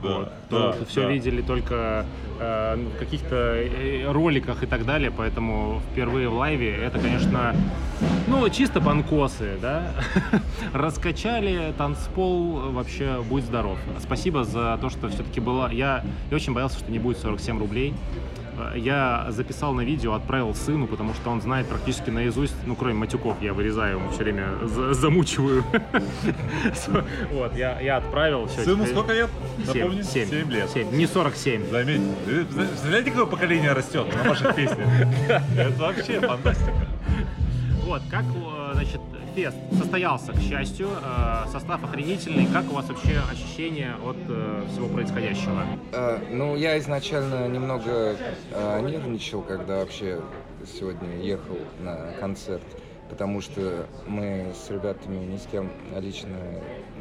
Да, 0.09 0.15
Вот. 0.19 0.29
да, 0.51 0.73
То 0.73 0.85
все 0.87 1.03
да. 1.03 1.11
видели 1.11 1.43
только 1.43 2.07
э, 2.39 2.77
в 2.77 2.99
каких-то 2.99 3.37
э, 3.37 4.11
роликах 4.11 4.63
и 4.63 4.67
так 4.67 4.85
далее, 4.85 5.11
поэтому 5.17 5.81
впервые 5.93 6.29
в 6.29 6.35
лайве 6.35 6.75
это, 6.75 6.99
конечно, 6.99 7.55
ну, 8.29 8.49
чисто 8.49 8.81
банкосы, 8.81 9.57
да? 9.61 9.93
Раскачали 10.73 11.73
танцпол, 11.79 12.73
вообще, 12.73 13.23
будь 13.29 13.45
здоров. 13.45 13.79
Спасибо 14.01 14.45
за 14.45 14.79
то, 14.81 14.91
что 14.91 15.09
все-таки 15.09 15.41
было... 15.41 15.71
Я, 15.71 16.05
я 16.31 16.37
очень 16.37 16.53
боялся, 16.53 16.79
что 16.79 16.91
не 16.91 16.99
будет 16.99 17.19
47 17.19 17.59
рублей. 17.59 17.95
Э, 18.59 18.73
Я 18.79 19.27
записал 19.31 19.75
на 19.75 19.83
видео, 19.83 20.15
отправил 20.15 20.55
сыну, 20.55 20.87
потому 20.87 21.15
что 21.15 21.31
он 21.31 21.41
знает 21.41 21.67
практически 21.67 22.11
наизусть, 22.11 22.55
ну, 22.67 22.75
кроме 22.77 22.95
матюков, 22.95 23.37
я 23.43 23.53
вырезаю 23.53 23.99
ему 23.99 24.11
все 24.11 24.25
время, 24.25 24.47
за- 24.63 24.95
замучиваю. 24.95 25.65
Вот, 27.33 27.57
я 27.57 27.97
отправил. 27.99 28.49
Сыну 28.49 28.87
сколько 28.87 29.13
лет? 29.13 29.31
Напомни. 29.67 30.03
семь, 30.03 30.29
Семь 30.29 30.51
лет. 30.51 30.71
семь, 30.71 30.91
не 30.93 31.07
47. 31.07 31.71
Заметьте, 31.71 32.03
вы 32.27 32.67
знаете, 32.89 33.11
какое 33.11 33.27
поколение 33.27 33.73
растет 33.73 34.07
на 34.15 34.29
ваших 34.31 34.55
песнях? 34.55 34.89
Это 35.57 35.73
вообще 35.79 36.21
фантастика. 36.21 36.73
Вот, 37.85 38.03
как, 38.11 38.25
значит, 38.75 39.01
фест 39.37 39.57
состоялся, 39.79 40.33
к 40.33 40.41
счастью, 40.41 40.89
э, 40.89 41.49
состав 41.53 41.85
охренительный. 41.85 42.47
Как 42.47 42.65
у 42.71 42.75
вас 42.75 42.89
вообще 42.89 43.21
ощущения 43.31 43.95
от 44.03 44.17
э, 44.29 44.65
всего 44.73 44.89
происходящего? 44.89 45.63
Э, 45.93 46.19
Ну, 46.33 46.57
я 46.57 46.79
изначально 46.79 47.47
немного 47.47 48.17
нервничал, 48.83 49.43
когда 49.43 49.81
вообще 49.81 50.21
сегодня 50.67 51.19
ехал 51.21 51.59
на 51.81 52.13
концерт, 52.19 52.63
потому 53.11 53.43
что 53.43 53.87
мы 54.07 54.53
с 54.55 54.71
ребятами 54.71 55.19
ни 55.27 55.37
с 55.37 55.47
кем 55.53 55.71
лично 56.01 56.37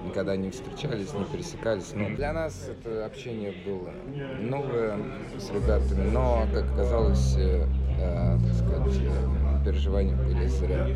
никогда 0.05 0.35
не 0.35 0.49
встречались, 0.49 1.13
не 1.13 1.25
пересекались. 1.25 1.93
Но 1.93 2.09
для 2.15 2.33
нас 2.33 2.69
это 2.69 3.05
общение 3.05 3.53
было 3.65 3.91
новое 4.39 4.97
с 5.37 5.49
ребятами, 5.49 6.09
но, 6.11 6.47
как 6.53 6.65
оказалось, 6.73 7.35
э, 7.37 7.65
э, 7.99 8.37
так 8.43 8.53
сказать, 8.53 9.01
э, 9.01 9.65
переживания 9.65 10.15
были 10.15 10.47
зря. 10.47 10.87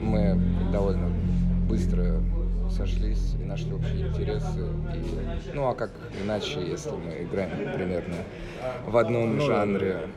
Мы 0.00 0.40
довольно 0.72 1.08
быстро 1.68 2.20
сошлись 2.70 3.34
и 3.40 3.44
нашли 3.44 3.72
общие 3.72 4.08
интересы. 4.08 4.60
И, 4.94 5.54
ну 5.54 5.68
а 5.68 5.74
как 5.74 5.90
иначе, 6.22 6.60
если 6.60 6.90
мы 6.90 7.24
играем 7.24 7.72
примерно 7.74 8.16
в 8.86 8.96
одном 8.96 9.40
жанре. 9.40 10.08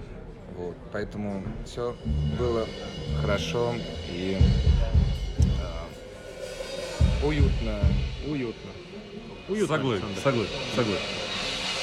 Вот, 0.55 0.75
поэтому 0.91 1.41
все 1.65 1.95
было 2.37 2.65
хорошо 3.19 3.73
и 4.11 4.37
уютно. 7.25 7.79
Уютно. 8.27 8.69
Уютно, 9.49 9.75
Согласен, 9.75 10.05
Александр. 10.05 10.21
согласен, 10.23 10.53
согласен. 10.75 11.23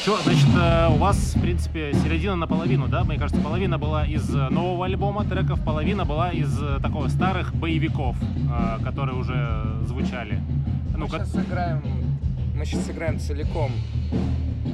Что, 0.02 0.16
значит, 0.22 0.48
э, 0.56 0.88
у 0.88 0.96
вас, 0.96 1.34
в 1.34 1.40
принципе, 1.42 1.92
середина 1.92 2.34
наполовину, 2.34 2.88
да? 2.88 3.04
Мне 3.04 3.18
кажется, 3.18 3.42
половина 3.42 3.76
была 3.78 4.06
из 4.06 4.34
э, 4.34 4.48
нового 4.48 4.86
альбома 4.86 5.24
треков, 5.24 5.62
половина 5.62 6.06
была 6.06 6.30
из 6.30 6.58
э, 6.58 6.78
такого 6.80 7.08
старых 7.08 7.54
боевиков, 7.54 8.16
которые 8.82 9.18
уже 9.18 9.62
звучали. 9.86 10.40
Ну, 10.96 11.04
Мы 11.04 11.08
как... 11.08 11.26
сейчас 11.26 11.32
сыграем, 11.32 11.82
мы 12.56 12.64
сейчас 12.64 12.86
сыграем 12.86 13.18
целиком 13.18 13.72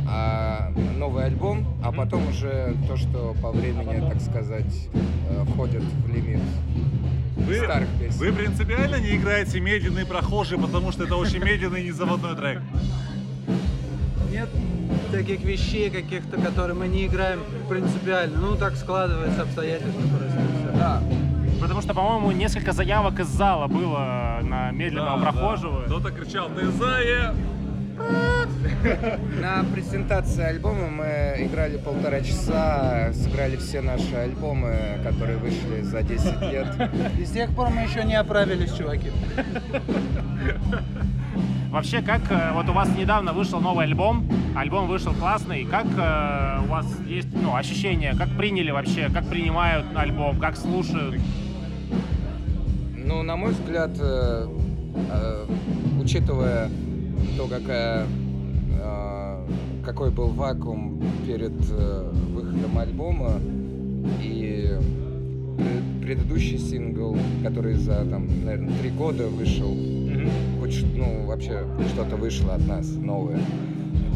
а, 0.08 0.72
новый 0.96 1.24
альбом, 1.24 1.66
а 1.82 1.90
потом 1.90 2.28
уже 2.28 2.76
то, 2.86 2.96
что 2.96 3.34
по 3.42 3.50
времени, 3.50 4.08
так 4.08 4.20
сказать, 4.20 4.88
входит 5.52 5.82
в 5.82 6.08
лимит 6.14 6.40
Вы, 7.36 7.56
старых 7.56 7.88
песен. 7.98 8.18
вы 8.18 8.32
принципиально 8.32 8.96
не 8.96 9.16
играете 9.16 9.60
медленный 9.60 10.06
прохожий, 10.06 10.58
потому 10.58 10.90
что 10.90 11.04
это 11.04 11.16
очень 11.16 11.42
медленный 11.44 11.84
незаводной 11.84 12.34
трек. 12.34 12.62
Нет 14.30 14.48
таких 15.12 15.42
вещей 15.42 15.90
каких-то, 15.90 16.40
которые 16.40 16.74
мы 16.74 16.88
не 16.88 17.06
играем 17.06 17.40
принципиально. 17.68 18.38
Ну, 18.38 18.56
так 18.56 18.76
складывается 18.76 19.42
обстоятельства 19.42 20.02
просто. 20.08 20.40
и. 20.40 20.76
Да, 20.76 21.02
Потому 21.60 21.80
что, 21.80 21.94
по-моему, 21.94 22.32
несколько 22.32 22.72
заявок 22.72 23.20
из 23.20 23.28
зала 23.28 23.66
было 23.66 24.40
на 24.42 24.70
медленного 24.72 25.20
прохожего. 25.20 25.82
Кто-то 25.84 26.10
кричал, 26.10 26.48
ты 26.50 26.66
зая! 26.70 27.34
На 29.40 29.64
презентации 29.72 30.42
альбома 30.42 30.88
мы 30.88 31.36
играли 31.38 31.76
полтора 31.76 32.20
часа, 32.20 33.12
сыграли 33.12 33.56
все 33.56 33.80
наши 33.80 34.14
альбомы, 34.14 34.98
которые 35.04 35.38
вышли 35.38 35.82
за 35.82 36.02
10 36.02 36.40
лет. 36.42 36.68
И 37.18 37.24
с 37.24 37.30
тех 37.30 37.54
пор 37.54 37.70
мы 37.70 37.82
еще 37.82 38.04
не 38.04 38.14
оправились, 38.14 38.72
чуваки. 38.72 39.10
Вообще, 41.70 42.00
как 42.00 42.22
э, 42.30 42.52
вот 42.54 42.68
у 42.70 42.72
вас 42.72 42.88
недавно 42.96 43.32
вышел 43.32 43.60
новый 43.60 43.84
альбом, 43.84 44.26
альбом 44.56 44.86
вышел 44.86 45.12
классный, 45.12 45.64
как 45.66 45.84
э, 45.84 46.60
у 46.64 46.68
вас 46.70 46.86
есть 47.06 47.28
ну, 47.34 47.54
ощущения, 47.54 48.14
как 48.16 48.30
приняли 48.30 48.70
вообще, 48.70 49.10
как 49.12 49.28
принимают 49.28 49.84
альбом, 49.94 50.38
как 50.38 50.56
слушают? 50.56 51.20
Ну, 52.96 53.22
на 53.22 53.36
мой 53.36 53.52
взгляд, 53.52 53.90
э, 53.98 54.48
э, 55.10 55.46
учитывая 56.00 56.70
то, 57.36 57.46
какая, 57.46 58.06
какой 59.84 60.10
был 60.10 60.28
вакуум 60.28 61.00
перед 61.26 61.52
э, 61.70 62.10
выходом 62.34 62.76
альбома 62.78 63.40
и 64.22 64.68
пре- 65.56 66.02
предыдущий 66.02 66.58
сингл, 66.58 67.16
который 67.44 67.74
за, 67.74 68.04
там, 68.04 68.26
наверное, 68.44 68.76
три 68.78 68.90
года 68.90 69.28
вышел, 69.28 69.74
хоть 70.60 70.84
ну, 70.96 71.26
вообще 71.26 71.64
что-то 71.92 72.16
вышло 72.16 72.54
от 72.54 72.66
нас 72.66 72.88
новое, 72.90 73.38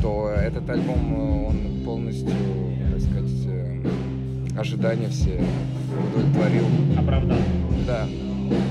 то 0.02 0.28
этот 0.28 0.68
альбом, 0.68 1.14
э, 1.14 1.48
он 1.48 1.84
полностью, 1.84 2.32
так 2.92 3.00
сказать, 3.00 3.46
э, 3.46 3.80
ожидания 4.58 5.08
все 5.08 5.40
удовлетворил. 6.14 6.64
Оправдан. 6.98 7.38
Да. 7.86 8.06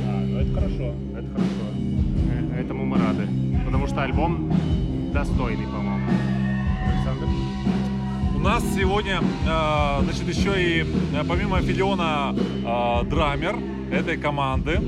А, 0.08 0.26
ну 0.26 0.40
это 0.40 0.54
хорошо, 0.54 0.94
это 1.18 1.28
хорошо. 1.32 1.66
Э, 2.58 2.62
Этому 2.62 2.86
мы 2.86 2.98
рады. 2.98 3.24
Потому 3.66 3.88
что 3.88 4.04
альбом 4.04 4.52
достойный, 5.14 5.66
по-моему. 5.66 6.10
Александр? 6.88 7.26
У 8.36 8.40
нас 8.40 8.64
сегодня, 8.76 9.20
э, 9.20 10.02
значит, 10.04 10.28
еще 10.28 10.62
и 10.62 10.82
э, 10.82 11.24
помимо 11.28 11.62
Филиона 11.62 12.34
э, 12.36 13.04
драмер 13.06 13.58
этой 13.92 14.18
команды. 14.18 14.80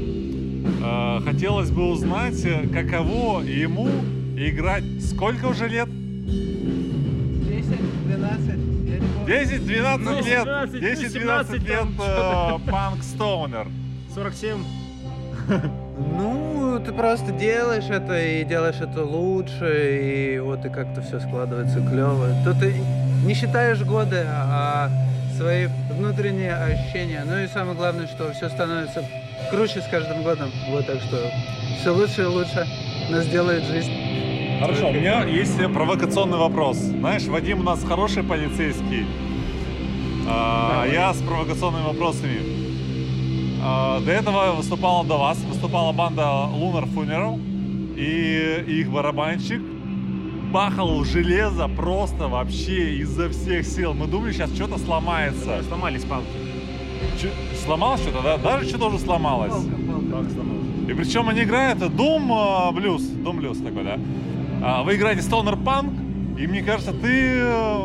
Хотелось 1.26 1.72
бы 1.72 1.90
узнать, 1.92 2.40
каково 2.72 3.42
ему 3.42 3.88
играть. 4.38 4.84
Сколько 5.04 5.46
уже 5.48 5.68
лет? 5.68 5.88
10, 5.90 7.80
12, 8.06 8.48
я 8.88 9.00
не 9.00 9.08
помню. 9.08 9.28
10-12 9.28 9.98
Ну, 9.98 10.12
лет. 10.18 10.70
17, 10.72 10.84
10-12 10.84 11.10
17 11.10 11.64
лет 11.68 11.86
э, 12.00 12.60
панк 12.72 13.02
стоунер. 13.04 13.68
47? 14.14 14.58
Ну, 16.18 16.61
ты 16.86 16.92
просто 16.92 17.32
делаешь 17.32 17.90
это 17.90 18.20
и 18.20 18.44
делаешь 18.44 18.82
это 18.82 19.04
лучше, 19.04 20.00
и 20.02 20.40
вот 20.40 20.66
и 20.66 20.70
как-то 20.70 21.02
все 21.02 21.20
складывается 21.20 21.80
клево. 21.80 22.30
То 22.44 22.54
ты 22.54 22.74
не 23.26 23.34
считаешь 23.34 23.82
годы, 23.84 24.24
а 24.28 24.90
свои 25.38 25.68
внутренние 25.90 26.54
ощущения. 26.54 27.24
Ну 27.26 27.38
и 27.38 27.48
самое 27.48 27.76
главное, 27.76 28.08
что 28.08 28.32
все 28.34 28.50
становится 28.50 29.04
круче 29.50 29.82
с 29.82 29.88
каждым 29.88 30.24
годом. 30.24 30.50
Вот 30.70 30.86
так 30.86 31.00
что 31.02 31.18
все 31.80 31.94
лучше 31.94 32.24
и 32.24 32.26
лучше 32.26 32.68
нас 33.10 33.26
делает 33.28 33.64
жизнь. 33.64 33.92
Хорошо, 34.60 34.90
у 34.90 34.94
меня 34.94 35.24
есть 35.24 35.58
провокационный 35.74 36.38
вопрос. 36.38 36.78
Знаешь, 36.78 37.24
Вадим 37.26 37.62
у 37.62 37.64
нас 37.64 37.84
хороший 37.84 38.24
полицейский, 38.24 39.08
а, 40.28 40.86
я 40.92 41.14
с 41.14 41.18
провокационными 41.22 41.86
вопросами. 41.86 42.61
А, 43.64 44.00
до 44.00 44.12
этого 44.12 44.54
выступала 44.54 45.04
до 45.06 45.18
вас, 45.18 45.38
выступала 45.44 45.92
банда 45.92 46.22
Lunar 46.22 46.88
Funeral, 46.94 47.40
и 47.96 48.64
их 48.80 48.90
барабанщик 48.92 49.62
бахал 50.52 51.00
в 51.00 51.06
железо 51.06 51.68
просто 51.70 52.28
вообще 52.28 52.96
изо 52.98 53.30
всех 53.30 53.66
сил. 53.66 53.94
Мы 53.94 54.08
думали, 54.08 54.34
сейчас 54.34 54.54
что-то 54.54 54.78
сломается. 54.80 55.64
Сломались 55.68 56.04
палки. 56.04 56.28
Чё- 57.22 57.30
сломалось 57.64 58.02
что-то, 58.02 58.22
да? 58.22 58.38
Даже 58.38 58.68
что-то 58.68 58.88
уже 58.88 59.00
сломалось. 59.00 59.54
И 60.90 60.94
причем 60.94 61.30
они 61.30 61.44
играют 61.44 61.80
Doom 61.80 62.74
блюз, 62.74 63.02
Doom 63.04 63.38
блюз 63.38 63.60
такой, 63.60 63.84
да? 63.84 63.98
А, 64.64 64.84
Вы 64.84 64.96
играете 64.96 65.22
Stoner 65.22 65.56
Punk, 65.62 66.38
и 66.40 66.48
мне 66.48 66.62
кажется, 66.64 66.92
ты 66.92 67.08
э, 67.40 67.78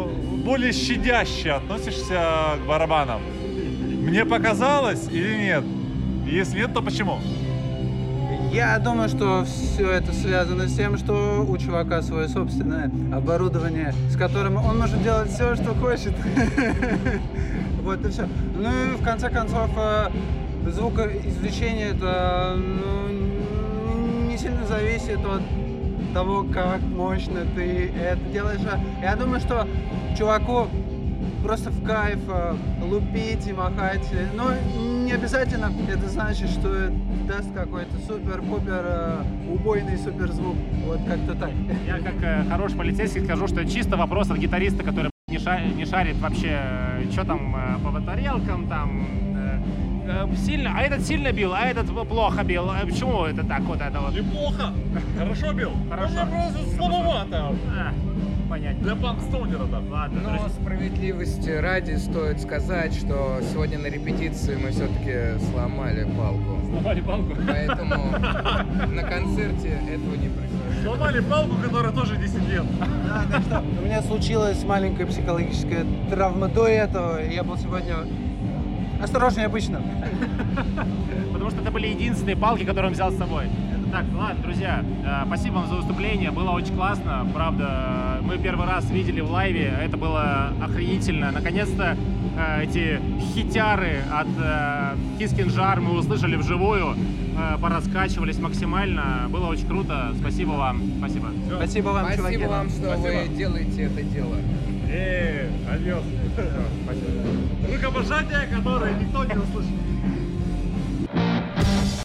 более 0.45 0.73
щадяще 0.73 1.53
относишься 1.53 2.59
к 2.63 2.67
барабанам. 2.69 3.21
Мне 4.07 4.25
показалось 4.25 5.09
или 5.11 5.37
нет? 5.37 5.65
Если 6.27 6.59
нет, 6.59 6.73
то 6.73 6.81
почему? 6.81 7.19
Я 8.53 8.79
думаю, 8.79 9.09
что 9.09 9.45
все 9.45 9.91
это 9.91 10.13
связано 10.13 10.69
с 10.69 10.77
тем, 10.77 10.97
что 10.97 11.45
у 11.47 11.59
чувака 11.59 12.03
свое 12.03 12.29
собственное 12.29 12.91
оборудование, 13.13 13.93
с 14.09 14.17
которым 14.17 14.57
он 14.57 14.79
может 14.79 15.03
делать 15.03 15.31
все, 15.31 15.55
что 15.57 15.75
хочет. 15.75 16.15
Вот 17.83 18.05
и 18.05 18.11
все. 18.11 18.29
Ну 18.57 18.69
и 18.69 18.97
в 18.97 19.05
конце 19.05 19.31
концов, 19.31 19.71
э, 19.77 20.09
звукоизвлечение 20.73 21.91
это 21.91 22.57
ну, 22.57 24.27
не 24.29 24.37
сильно 24.37 24.67
зависит 24.67 25.19
от 25.25 25.43
того, 26.13 26.45
как 26.53 26.81
мощно 26.81 27.43
ты 27.55 27.93
это 27.97 28.21
делаешь. 28.33 28.61
А 28.73 29.05
Я 29.05 29.15
думаю, 29.15 29.39
что 29.41 29.69
чуваку 30.19 30.67
просто 31.43 31.71
в 31.71 31.83
кайф 31.85 32.19
э, 32.29 32.55
лупить 32.83 33.47
и 33.47 33.53
махать. 33.53 34.09
Но 34.35 34.51
не 35.05 35.13
обязательно 35.13 35.73
это 35.89 36.09
значит, 36.09 36.49
что 36.51 36.75
это 36.75 36.93
даст 37.29 37.53
какой-то 37.55 37.97
супер-пупер 38.07 38.83
э, 38.85 39.23
убойный 39.51 39.97
суперзвук. 39.99 40.57
Вот 40.87 41.01
как-то 41.07 41.35
так. 41.35 41.51
Я 41.87 41.99
как 41.99 42.15
э, 42.23 42.45
хороший 42.49 42.77
полицейский 42.77 43.25
скажу, 43.25 43.47
что 43.49 43.65
чисто 43.65 43.97
вопрос 43.97 44.31
от 44.31 44.39
гитариста, 44.39 44.83
который 44.83 45.11
не, 45.29 45.39
ша- 45.39 45.61
не 45.65 45.85
шарит 45.85 46.17
вообще, 46.19 46.61
что 47.13 47.25
там 47.25 47.57
по 47.85 47.91
батарелкам, 47.91 48.69
там 48.69 49.07
сильно, 50.37 50.73
а 50.77 50.83
этот 50.83 51.03
сильно 51.03 51.33
бил, 51.33 51.53
а 51.53 51.63
этот 51.67 51.87
плохо 52.09 52.45
бил. 52.45 52.71
Почему 52.85 53.25
это 53.25 53.45
так 53.45 53.63
вот 53.63 53.81
это 53.81 54.01
вот? 54.01 54.15
Неплохо. 54.15 54.73
Хорошо 55.19 55.53
бил. 55.53 55.71
Хорошо. 55.91 56.15
просто 56.31 56.77
слабовато. 56.77 57.55
А, 57.77 57.93
понятно. 58.49 58.83
Для 58.83 58.97
панк-стоунера, 58.97 59.65
да. 59.67 59.81
Ладно, 59.91 60.21
Но 60.23 60.29
друзья. 60.31 60.49
справедливости 60.61 61.51
ради 61.51 61.97
стоит 61.97 62.41
сказать, 62.41 62.95
что 62.95 63.41
сегодня 63.53 63.79
на 63.79 63.87
репетиции 63.87 64.57
мы 64.57 64.71
все-таки 64.71 65.39
сломали 65.51 66.05
палку. 66.17 66.61
Сломали 66.71 67.01
палку. 67.01 67.35
Поэтому 67.47 67.95
на 68.93 69.03
концерте 69.03 69.69
этого 69.89 70.15
не 70.15 70.29
произошло. 70.29 70.83
Сломали 70.83 71.21
палку, 71.21 71.57
которая 71.63 71.93
тоже 71.93 72.17
10 72.17 72.49
лет. 72.49 72.65
Да, 73.07 73.25
так 73.31 73.43
что 73.43 73.61
у 73.61 73.85
меня 73.85 74.03
случилась 74.03 74.65
маленькая 74.65 75.07
психологическая 75.07 75.87
травма 76.11 76.49
до 76.49 76.67
этого. 76.67 77.21
Я 77.23 77.45
был 77.45 77.57
сегодня 77.57 77.97
осторожнее 79.01 79.47
обычно. 79.47 79.81
Потому 81.33 81.51
что 81.51 81.61
это 81.63 81.71
были 81.71 81.87
единственные 81.89 82.37
палки, 82.37 82.65
которые 82.65 82.89
он 82.89 82.93
взял 82.95 83.13
с 83.13 83.17
собой. 83.17 83.45
Так, 83.97 84.05
ладно, 84.15 84.43
друзья, 84.43 84.85
э, 85.07 85.23
спасибо 85.27 85.55
вам 85.55 85.69
за 85.69 85.77
выступление, 85.77 86.31
было 86.31 86.51
очень 86.51 86.77
классно, 86.77 87.27
правда, 87.33 88.21
мы 88.21 88.37
первый 88.37 88.67
раз 88.67 88.91
видели 88.91 89.23
в 89.23 89.31
лайве, 89.31 89.73
это 89.83 89.97
было 89.97 90.53
охренительно. 90.63 91.31
Наконец-то 91.31 91.97
э, 92.37 92.65
эти 92.65 93.01
хитяры 93.33 94.03
от 94.13 94.27
э, 94.39 94.97
Кискинжар 95.19 95.81
мы 95.81 95.97
услышали 95.97 96.37
вживую, 96.37 96.95
э, 96.95 97.57
пораскачивались 97.59 98.39
максимально, 98.39 99.29
было 99.31 99.47
очень 99.47 99.67
круто, 99.67 100.13
спасибо 100.21 100.51
вам, 100.51 100.83
спасибо. 100.99 101.29
Спасибо 101.57 101.89
вам, 101.89 102.13
чуваки. 102.15 102.37
Спасибо 102.37 102.51
вам, 102.51 102.69
что 102.69 102.97
вы 102.99 103.29
делаете 103.35 103.85
это 103.85 104.03
дело. 104.03 104.37
Э, 104.91 105.49
адьос. 105.73 106.05
Рукопожатие, 107.75 108.47
которое 108.55 108.93
никто 108.93 109.25
не 109.25 109.39
услышит. 109.39 109.86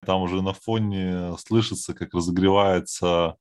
Там 0.06 0.22
уже 0.22 0.42
на 0.42 0.54
фоне 0.54 1.38
слышится, 1.38 1.94
как 1.94 2.14
разогревается 2.14 3.36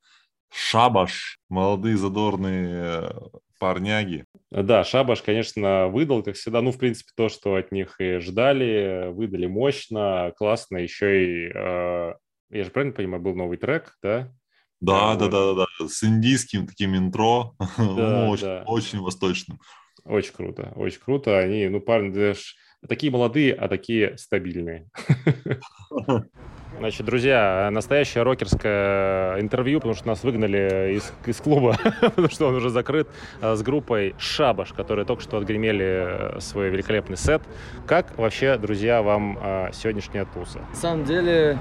шабаш, 0.52 1.38
молодые 1.48 1.96
задорные 1.96 3.12
парняги. 3.58 4.24
Да, 4.50 4.82
Шабаш, 4.84 5.22
конечно, 5.22 5.88
выдал, 5.88 6.22
как 6.22 6.34
всегда, 6.34 6.60
ну, 6.60 6.72
в 6.72 6.78
принципе, 6.78 7.10
то, 7.14 7.28
что 7.28 7.54
от 7.54 7.70
них 7.70 8.00
и 8.00 8.18
ждали, 8.18 9.10
выдали 9.12 9.46
мощно, 9.46 10.32
классно, 10.36 10.78
еще 10.78 11.24
и, 11.24 11.52
э, 11.54 12.14
я 12.50 12.64
же 12.64 12.70
правильно 12.70 12.94
понимаю, 12.94 13.22
был 13.22 13.34
новый 13.34 13.58
трек, 13.58 13.96
да? 14.02 14.32
Да, 14.80 15.14
Да, 15.14 15.28
да, 15.28 15.28
да, 15.28 15.54
да, 15.54 15.66
да, 15.78 15.88
с 15.88 16.02
индийским 16.02 16.66
таким 16.66 16.96
интро, 16.96 17.52
ну, 17.78 18.30
очень, 18.30 18.44
да. 18.44 18.64
очень 18.66 19.00
восточным. 19.00 19.60
Очень 20.04 20.32
круто, 20.32 20.72
очень 20.74 21.00
круто, 21.00 21.38
они, 21.38 21.68
ну, 21.68 21.80
парни, 21.80 22.12
даже 22.12 22.40
такие 22.88 23.12
молодые, 23.12 23.54
а 23.54 23.68
такие 23.68 24.16
стабильные. 24.18 24.88
Значит, 26.80 27.04
друзья, 27.04 27.68
настоящее 27.70 28.24
рокерское 28.24 29.38
интервью, 29.38 29.80
потому 29.80 29.94
что 29.94 30.08
нас 30.08 30.24
выгнали 30.24 30.94
из, 30.96 31.12
из 31.26 31.36
клуба, 31.36 31.76
потому 32.00 32.30
что 32.30 32.46
он 32.48 32.54
уже 32.54 32.70
закрыт, 32.70 33.06
а, 33.42 33.54
с 33.54 33.62
группой 33.62 34.14
Шабаш, 34.18 34.72
которые 34.72 35.04
только 35.04 35.22
что 35.22 35.36
отгремели 35.36 36.36
э, 36.36 36.40
свой 36.40 36.70
великолепный 36.70 37.18
сет. 37.18 37.42
Как 37.86 38.16
вообще, 38.16 38.56
друзья, 38.56 39.02
вам 39.02 39.38
сегодняшняя 39.74 40.24
туса? 40.24 40.60
На 40.70 40.74
самом 40.76 41.04
деле 41.04 41.58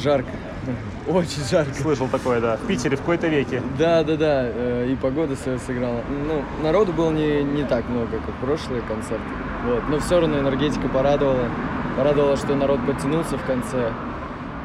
жарко. 0.00 0.30
Очень 1.08 1.42
жарко. 1.50 1.74
Слышал 1.74 2.06
такое, 2.06 2.40
да. 2.40 2.56
В 2.56 2.68
Питере 2.68 2.96
в 2.96 3.00
какой-то 3.00 3.26
веке. 3.26 3.60
Да, 3.76 4.04
да, 4.04 4.16
да. 4.16 4.44
э, 4.46 4.88
И 4.92 4.94
погода 4.94 5.34
сыграла. 5.34 6.00
Ну, 6.28 6.44
народу 6.62 6.92
было 6.92 7.10
не, 7.10 7.42
не 7.42 7.64
так 7.64 7.88
много, 7.88 8.20
как 8.24 8.34
прошлые 8.36 8.82
концерты. 8.82 9.24
Вот. 9.64 9.82
Но 9.88 9.98
все 9.98 10.20
равно 10.20 10.38
энергетика 10.38 10.88
порадовала. 10.88 11.48
Порадовала, 11.96 12.36
что 12.36 12.54
народ 12.54 12.78
подтянулся 12.86 13.36
в 13.36 13.44
конце. 13.44 13.90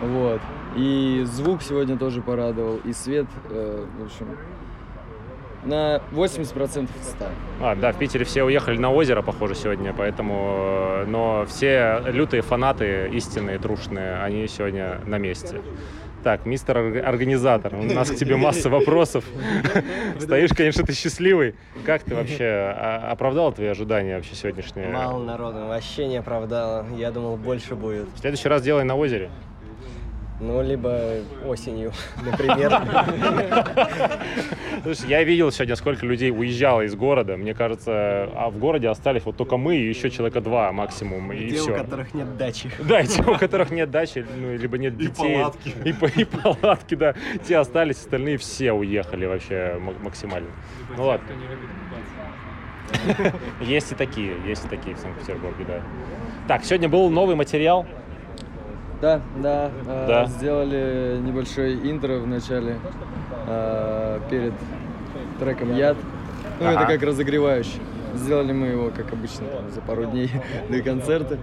Вот. 0.02 0.42
И 0.76 1.24
звук 1.26 1.62
сегодня 1.62 1.98
тоже 1.98 2.22
порадовал. 2.22 2.78
И 2.86 2.94
свет, 2.94 3.26
э, 3.50 3.86
в 4.00 4.06
общем, 4.06 4.38
на 5.66 6.02
80% 6.12 6.88
стал. 7.02 7.28
А, 7.62 7.76
да, 7.76 7.92
в 7.92 7.98
Питере 7.98 8.24
все 8.24 8.44
уехали 8.44 8.78
на 8.78 8.92
озеро, 8.94 9.22
похоже, 9.22 9.56
сегодня, 9.56 9.94
поэтому... 9.94 10.56
э, 11.02 11.06
Но 11.08 11.46
все 11.48 12.02
лютые 12.08 12.42
фанаты, 12.42 13.10
истинные, 13.14 13.60
трушные, 13.60 14.22
они 14.22 14.48
сегодня 14.48 15.00
на 15.06 15.18
месте. 15.18 15.62
Так, 16.24 16.46
мистер 16.46 16.78
орг- 16.78 17.02
организатор, 17.02 17.74
у 17.76 17.84
нас 17.84 18.10
к 18.12 18.16
тебе 18.16 18.36
масса 18.36 18.70
вопросов. 18.78 19.24
Стоишь, 20.20 20.52
конечно, 20.56 20.86
ты 20.86 20.94
счастливый. 20.94 21.56
Как 21.86 22.04
ты 22.04 22.14
вообще 22.16 22.46
а, 22.46 23.10
оправдал 23.12 23.52
твои 23.54 23.68
ожидания 23.68 24.16
вообще 24.16 24.36
сегодняшние? 24.36 24.88
Мало 24.90 25.24
народу, 25.24 25.66
вообще 25.68 26.08
не 26.08 26.18
оправдало. 26.18 26.86
Я 26.98 27.12
думал, 27.12 27.36
больше 27.38 27.76
будет. 27.76 28.08
В 28.16 28.20
следующий 28.20 28.48
раз 28.50 28.62
делай 28.62 28.84
на 28.84 28.96
озере. 28.96 29.30
Ну, 30.40 30.62
либо 30.62 31.16
осенью, 31.46 31.92
например. 32.24 32.72
Слушай, 34.84 35.10
я 35.10 35.24
видел 35.26 35.52
сегодня, 35.52 35.76
сколько 35.76 36.06
людей 36.06 36.32
уезжало 36.32 36.82
из 36.84 36.96
города. 36.96 37.36
Мне 37.36 37.54
кажется, 37.54 38.30
а 38.36 38.50
в 38.50 38.58
городе 38.58 38.88
остались 38.88 39.26
вот 39.26 39.36
только 39.36 39.58
мы 39.58 39.76
и 39.76 39.90
еще 39.90 40.10
человека 40.10 40.40
два 40.40 40.72
максимум, 40.72 41.34
и 41.34 41.50
Те, 41.50 41.60
у 41.60 41.64
все. 41.64 41.76
которых 41.76 42.14
нет 42.14 42.38
дачи. 42.38 42.72
Да, 42.80 43.02
и 43.02 43.08
те, 43.08 43.22
у 43.22 43.36
которых 43.38 43.72
нет 43.72 43.92
дачи, 43.92 44.26
ну, 44.38 44.56
либо 44.56 44.78
нет 44.78 44.94
И 44.94 45.08
детей. 45.08 45.40
палатки. 45.40 45.74
И, 45.84 46.22
и 46.22 46.24
палатки, 46.24 46.96
да. 46.96 47.16
Те 47.46 47.58
остались, 47.58 47.98
остальные 47.98 48.38
все 48.38 48.72
уехали 48.72 49.26
вообще 49.26 49.78
максимально. 50.02 50.50
Ну 50.96 51.04
ладно. 51.04 51.28
Есть 53.62 53.92
и 53.92 53.96
такие, 53.96 54.36
есть 54.48 54.66
и 54.66 54.68
такие 54.70 54.96
в 54.96 55.00
Санкт-Петербурге, 55.00 55.66
да. 55.68 55.82
Так, 56.48 56.64
сегодня 56.64 56.88
был 56.88 57.10
новый 57.10 57.36
материал. 57.36 57.86
Да, 59.02 59.22
да, 59.38 59.72
э, 59.86 60.06
Да. 60.08 60.26
Сделали 60.26 61.20
небольшой 61.22 61.76
интро 61.90 62.20
в 62.20 62.28
начале 62.28 62.76
э, 63.48 64.20
перед 64.30 64.54
треком 65.40 65.76
Яд. 65.76 65.98
Ну, 66.60 66.66
это 66.66 66.80
Ага. 66.82 66.94
как 66.94 67.04
разогревающий. 67.04 67.80
Сделали 68.16 68.52
мы 68.52 68.68
его, 68.68 68.90
как 68.90 69.14
обычно, 69.14 69.48
там, 69.48 69.70
за 69.72 69.80
пару 69.82 70.06
дней 70.06 70.30
до 70.70 70.82
концерта, 70.82 71.38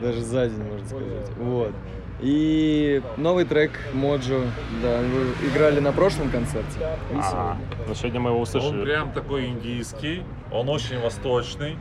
даже 0.00 0.20
за 0.22 0.48
день, 0.48 0.62
можно 0.62 0.86
сказать. 0.86 1.30
Вот. 1.38 1.72
И 2.20 3.02
новый 3.16 3.44
трек 3.44 3.72
Моджо, 3.92 4.40
да, 4.82 4.98
вы 5.00 5.48
играли 5.48 5.80
на 5.80 5.92
прошлом 5.92 6.30
концерте. 6.30 6.78
И 7.10 7.14
Ага. 7.18 7.22
сегодня. 7.28 7.86
Ну, 7.88 7.94
сегодня 7.94 8.20
мы 8.20 8.28
его 8.30 8.36
Он 8.38 8.42
услышали. 8.44 8.84
прям 8.84 9.12
такой 9.12 9.46
индийский, 9.46 10.22
он 10.50 10.68
очень 10.68 10.98
восточный. 11.00 11.76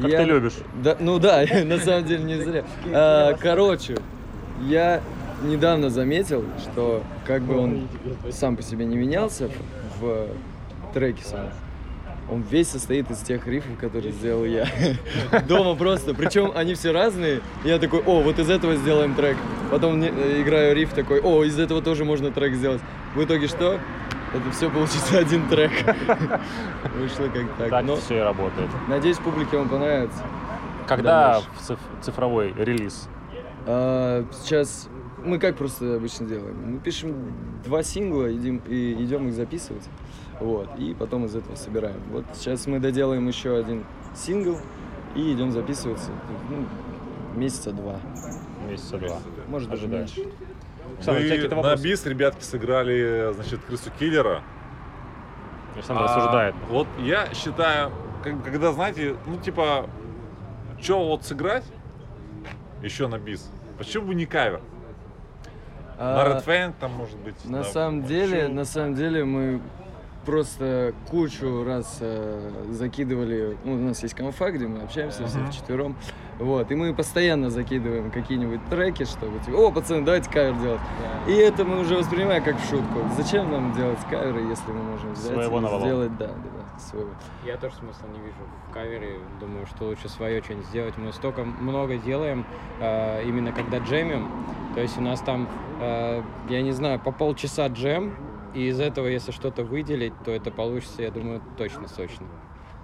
Как 0.00 0.10
Я- 0.10 0.18
ты 0.18 0.24
любишь? 0.24 0.54
Да, 0.82 0.96
ну 1.00 1.18
да, 1.18 1.44
на 1.64 1.78
самом 1.78 2.04
деле 2.04 2.22
не 2.24 2.36
зря. 2.36 2.62
А, 2.94 3.34
короче, 3.34 3.96
я 4.62 5.00
недавно 5.42 5.90
заметил, 5.90 6.44
что 6.58 7.02
как 7.26 7.42
бы 7.42 7.56
он 7.56 7.88
сам 8.30 8.56
по 8.56 8.62
себе 8.62 8.84
не 8.84 8.96
менялся 8.96 9.48
в, 10.00 10.28
треке 10.92 11.22
самом, 11.24 11.50
он 12.30 12.42
весь 12.42 12.68
состоит 12.68 13.10
из 13.10 13.18
тех 13.18 13.46
рифов, 13.46 13.78
которые 13.80 14.12
сделал 14.12 14.44
я. 14.44 14.66
Дома 15.48 15.74
просто. 15.76 16.14
Причем 16.14 16.52
они 16.54 16.74
все 16.74 16.92
разные. 16.92 17.40
Я 17.64 17.78
такой, 17.78 18.00
о, 18.00 18.20
вот 18.20 18.38
из 18.38 18.50
этого 18.50 18.76
сделаем 18.76 19.14
трек. 19.14 19.36
Потом 19.70 20.02
э, 20.02 20.42
играю 20.42 20.74
риф 20.76 20.92
такой, 20.92 21.20
о, 21.20 21.42
из 21.44 21.58
этого 21.58 21.80
тоже 21.80 22.04
можно 22.04 22.30
трек 22.30 22.54
сделать. 22.54 22.82
В 23.14 23.24
итоге 23.24 23.48
что? 23.48 23.78
Это 24.34 24.50
все 24.52 24.68
получится 24.68 25.18
один 25.18 25.48
трек. 25.48 25.72
Вышло 26.98 27.28
как 27.28 27.46
так. 27.56 27.70
Так 27.70 27.84
Но 27.84 27.96
все 27.96 28.18
и 28.18 28.20
работает. 28.20 28.68
надеюсь, 28.88 29.16
публике 29.16 29.56
он 29.56 29.68
понравится. 29.68 30.22
Когда 30.86 31.40
циф- 31.66 31.78
цифровой 32.02 32.52
релиз? 32.58 33.08
А, 33.70 34.24
сейчас 34.32 34.88
мы 35.22 35.38
как 35.38 35.56
просто 35.58 35.96
обычно 35.96 36.26
делаем? 36.26 36.56
Мы 36.72 36.78
пишем 36.78 37.34
два 37.66 37.82
сингла, 37.82 38.32
идем, 38.34 38.62
и 38.66 38.94
идем 38.94 39.28
их 39.28 39.34
записывать, 39.34 39.86
вот, 40.40 40.70
и 40.78 40.94
потом 40.94 41.26
из 41.26 41.36
этого 41.36 41.54
собираем. 41.54 42.00
Вот 42.10 42.24
сейчас 42.32 42.66
мы 42.66 42.78
доделаем 42.80 43.28
еще 43.28 43.58
один 43.58 43.84
сингл 44.16 44.56
и 45.14 45.34
идем 45.34 45.50
записываться 45.52 46.10
ну, 46.48 46.66
месяца 47.38 47.72
два, 47.72 48.00
Месяца 48.66 48.96
два. 48.96 49.18
может 49.48 49.68
даже 49.68 49.82
Ожидаешь. 49.82 50.16
меньше. 50.16 50.32
Александр, 50.96 51.20
Мы 51.20 51.28
какие-то 51.28 51.56
на 51.56 51.76
бис 51.76 52.06
ребятки 52.06 52.42
сыграли, 52.44 53.32
значит, 53.34 53.60
крысу 53.66 53.90
киллера. 53.98 54.42
Александр 55.74 56.04
А, 56.04 56.06
осуждает. 56.06 56.54
Вот 56.70 56.86
я 57.00 57.28
считаю, 57.34 57.92
когда, 58.22 58.72
знаете, 58.72 59.14
ну 59.26 59.36
типа, 59.36 59.90
что 60.80 61.06
вот 61.06 61.24
сыграть 61.24 61.64
еще 62.82 63.08
на 63.08 63.18
бис? 63.18 63.50
Почему 63.78 64.06
бы 64.08 64.14
не 64.14 64.26
кавер? 64.26 64.60
на 65.98 66.22
А, 66.22 66.28
Red 66.38 66.44
Fang 66.44 66.74
там 66.78 66.92
может 66.92 67.16
быть. 67.18 67.44
На 67.44 67.58
да. 67.58 67.64
самом 67.64 68.04
деле, 68.04 68.48
на 68.48 68.64
самом 68.64 68.94
деле 68.94 69.24
мы 69.24 69.60
просто 70.24 70.92
кучу 71.10 71.64
раз 71.64 71.98
э, 72.00 72.50
закидывали, 72.70 73.56
ну, 73.64 73.72
у 73.72 73.76
нас 73.76 74.02
есть 74.02 74.14
конфа, 74.14 74.50
где 74.50 74.66
мы 74.66 74.82
общаемся 74.82 75.26
все 75.26 75.38
Мгм. 75.38 75.50
вчетвером, 75.50 75.96
вот, 76.38 76.70
и 76.70 76.74
мы 76.74 76.94
постоянно 76.94 77.48
закидываем 77.50 78.10
какие-нибудь 78.10 78.60
треки, 78.68 79.04
чтобы, 79.04 79.38
типа, 79.40 79.56
о, 79.56 79.72
пацаны, 79.72 80.04
давайте 80.04 80.30
кавер 80.30 80.54
делать. 80.60 80.80
И 81.26 81.32
это 81.32 81.64
мы 81.64 81.80
уже 81.80 81.96
воспринимаем 81.96 82.44
как 82.44 82.60
в 82.60 82.68
шутку. 82.68 82.98
Зачем 83.16 83.50
нам 83.50 83.72
делать 83.74 83.98
каверы, 84.10 84.42
если 84.42 84.70
мы 84.70 84.82
можем 84.82 85.14
взять 85.14 85.32
Своего 85.32 85.58
и 85.58 85.62
навалом. 85.62 85.82
сделать, 85.86 86.16
да, 86.18 86.26
да, 86.26 86.32
да, 86.34 86.64
своего. 86.80 87.10
Я 87.44 87.56
тоже 87.56 87.74
смысла 87.76 88.06
не 88.08 88.20
вижу 88.20 88.36
в 88.68 88.72
кавере. 88.72 89.18
Думаю, 89.40 89.66
что 89.66 89.84
лучше 89.84 90.08
свое 90.08 90.42
что-нибудь 90.42 90.66
сделать. 90.66 90.96
Мы 90.96 91.12
столько 91.12 91.44
много 91.44 91.96
делаем, 91.96 92.46
э, 92.80 93.24
именно 93.24 93.52
когда 93.52 93.78
джемим. 93.78 94.28
То 94.74 94.80
есть 94.80 94.98
у 94.98 95.00
нас 95.00 95.20
там, 95.20 95.48
э, 95.80 96.22
я 96.48 96.62
не 96.62 96.72
знаю, 96.72 97.00
по 97.00 97.12
полчаса 97.12 97.66
джем, 97.68 98.14
и 98.54 98.68
из 98.68 98.80
этого, 98.80 99.06
если 99.06 99.30
что-то 99.30 99.62
выделить, 99.62 100.14
то 100.24 100.30
это 100.30 100.50
получится, 100.50 101.02
я 101.02 101.10
думаю, 101.10 101.42
точно 101.56 101.88
сочно. 101.88 102.26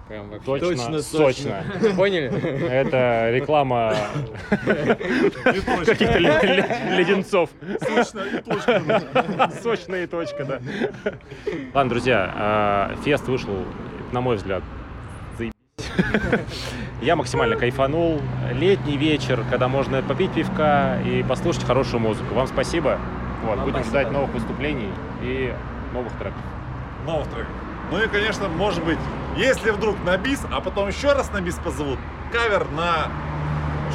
Прям 0.07 0.29
вообще. 0.29 0.45
Точно, 0.45 0.69
точно, 0.69 1.01
сочно. 1.01 1.63
Поняли? 1.95 2.31
Это 2.69 3.31
реклама 3.31 3.95
каких-то 5.85 6.19
ле- 6.19 6.39
ле- 6.43 6.95
леденцов. 6.97 7.49
Сочная 9.63 10.03
и 10.03 10.07
точка, 10.07 10.45
да. 10.45 10.59
Ладно, 11.73 11.89
друзья, 11.89 12.31
а, 12.35 12.95
фест 13.03 13.27
вышел, 13.27 13.65
на 14.11 14.21
мой 14.21 14.35
взгляд. 14.35 14.63
Я 17.01 17.15
максимально 17.15 17.55
кайфанул. 17.55 18.21
Летний 18.53 18.97
вечер, 18.97 19.43
когда 19.49 19.67
можно 19.67 20.01
попить 20.01 20.31
пивка 20.33 20.99
и 21.05 21.23
послушать 21.23 21.63
хорошую 21.63 21.99
музыку. 21.99 22.33
Вам 22.35 22.47
спасибо. 22.47 22.99
Вот, 23.43 23.59
будем 23.59 23.83
ждать 23.83 24.11
новых 24.11 24.31
выступлений 24.33 24.89
и 25.21 25.53
новых 25.93 26.13
треков. 26.13 26.41
Новых 27.05 27.27
треков. 27.27 27.51
Ну 27.91 28.01
и, 28.03 28.07
конечно, 28.07 28.49
может 28.49 28.83
быть, 28.83 28.97
если 29.37 29.69
вдруг 29.71 29.95
на 30.03 30.17
бис, 30.17 30.41
а 30.51 30.59
потом 30.61 30.87
еще 30.87 31.13
раз 31.13 31.31
на 31.31 31.41
бис 31.41 31.55
позовут, 31.63 31.99
кавер 32.31 32.69
на 32.71 33.11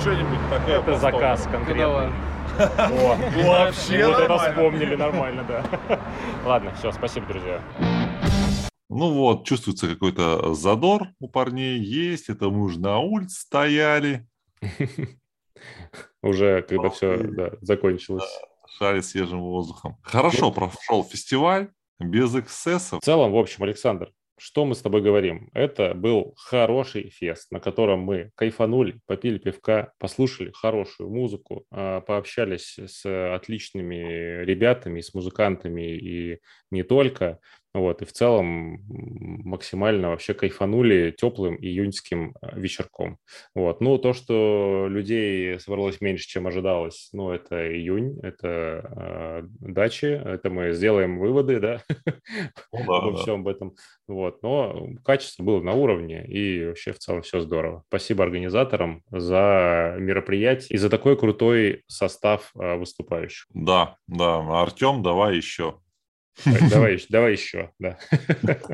что-нибудь 0.00 0.38
такое. 0.48 0.76
Это 0.76 0.82
простое. 0.84 1.12
заказ 1.12 1.48
конкретный. 1.50 1.84
О, 1.84 3.16
Вообще 3.46 4.06
вот 4.06 4.18
это 4.18 4.28
нормально. 4.28 4.38
вспомнили 4.52 4.94
нормально, 4.96 5.44
да. 5.48 6.00
Ладно, 6.44 6.72
все, 6.78 6.92
спасибо, 6.92 7.26
друзья. 7.26 7.60
Ну 8.88 9.12
вот, 9.12 9.44
чувствуется 9.44 9.86
какой-то 9.88 10.54
задор 10.54 11.08
у 11.20 11.28
парней 11.28 11.78
есть. 11.78 12.28
Это 12.28 12.48
мы 12.50 12.62
уже 12.64 12.80
на 12.80 12.98
улице 12.98 13.40
стояли, 13.40 14.26
Уже 16.22 16.62
когда 16.62 16.90
все 16.90 17.56
закончилось. 17.60 18.24
шарили 18.78 19.00
свежим 19.00 19.40
воздухом. 19.40 19.96
Хорошо 20.02 20.50
прошел 20.50 21.04
фестиваль, 21.04 21.70
без 22.00 22.34
эксцессов. 22.34 23.00
В 23.00 23.04
целом, 23.04 23.32
в 23.32 23.36
общем, 23.36 23.62
Александр, 23.62 24.10
что 24.42 24.64
мы 24.64 24.74
с 24.74 24.80
тобой 24.80 25.02
говорим? 25.02 25.50
Это 25.52 25.92
был 25.92 26.34
хороший 26.38 27.10
фест, 27.10 27.52
на 27.52 27.60
котором 27.60 28.00
мы 28.00 28.30
кайфанули, 28.36 28.98
попили 29.06 29.36
пивка, 29.36 29.92
послушали 29.98 30.50
хорошую 30.54 31.10
музыку, 31.10 31.66
а, 31.70 32.00
пообщались 32.00 32.78
с 32.78 33.34
отличными 33.34 34.42
ребятами, 34.42 35.02
с 35.02 35.12
музыкантами 35.12 35.94
и 35.94 36.40
не 36.70 36.82
только. 36.82 37.38
Вот, 37.72 38.02
и 38.02 38.04
в 38.04 38.12
целом 38.12 38.80
максимально 39.44 40.10
вообще 40.10 40.34
кайфанули 40.34 41.14
теплым 41.16 41.56
июньским 41.56 42.34
а, 42.40 42.58
вечерком. 42.58 43.18
Вот. 43.54 43.80
Ну, 43.80 43.96
то, 43.98 44.12
что 44.12 44.86
людей 44.88 45.58
собралось 45.60 46.00
меньше, 46.00 46.26
чем 46.26 46.48
ожидалось, 46.48 47.10
ну, 47.12 47.30
это 47.30 47.72
июнь, 47.72 48.18
это 48.22 48.48
а, 48.48 49.42
дачи, 49.60 50.06
это 50.06 50.50
мы 50.50 50.72
сделаем 50.72 51.18
выводы, 51.18 51.60
да, 51.60 51.82
Ну 52.72 52.86
да, 52.86 52.98
обо 52.98 53.12
да. 53.12 53.18
всем 53.18 53.40
об 53.40 53.48
этом. 53.48 53.74
Вот. 54.08 54.42
Но 54.42 54.88
качество 55.04 55.44
было 55.44 55.62
на 55.62 55.72
уровне, 55.74 56.26
и 56.26 56.66
вообще 56.66 56.92
в 56.92 56.98
целом 56.98 57.22
все 57.22 57.40
здорово. 57.40 57.84
Спасибо 57.88 58.24
организаторам 58.24 59.02
за 59.10 59.94
мероприятие 59.98 60.74
и 60.74 60.76
за 60.76 60.90
такой 60.90 61.16
крутой 61.16 61.84
состав 61.86 62.50
а, 62.58 62.76
выступающих. 62.76 63.46
Да, 63.54 63.96
да. 64.08 64.60
Артем, 64.60 65.02
давай 65.04 65.36
еще. 65.36 65.76
Так, 66.44 66.68
Давай, 66.70 66.94
еще- 66.94 67.06
давай 67.08 67.32
еще, 67.32 67.70
да. 67.78 67.98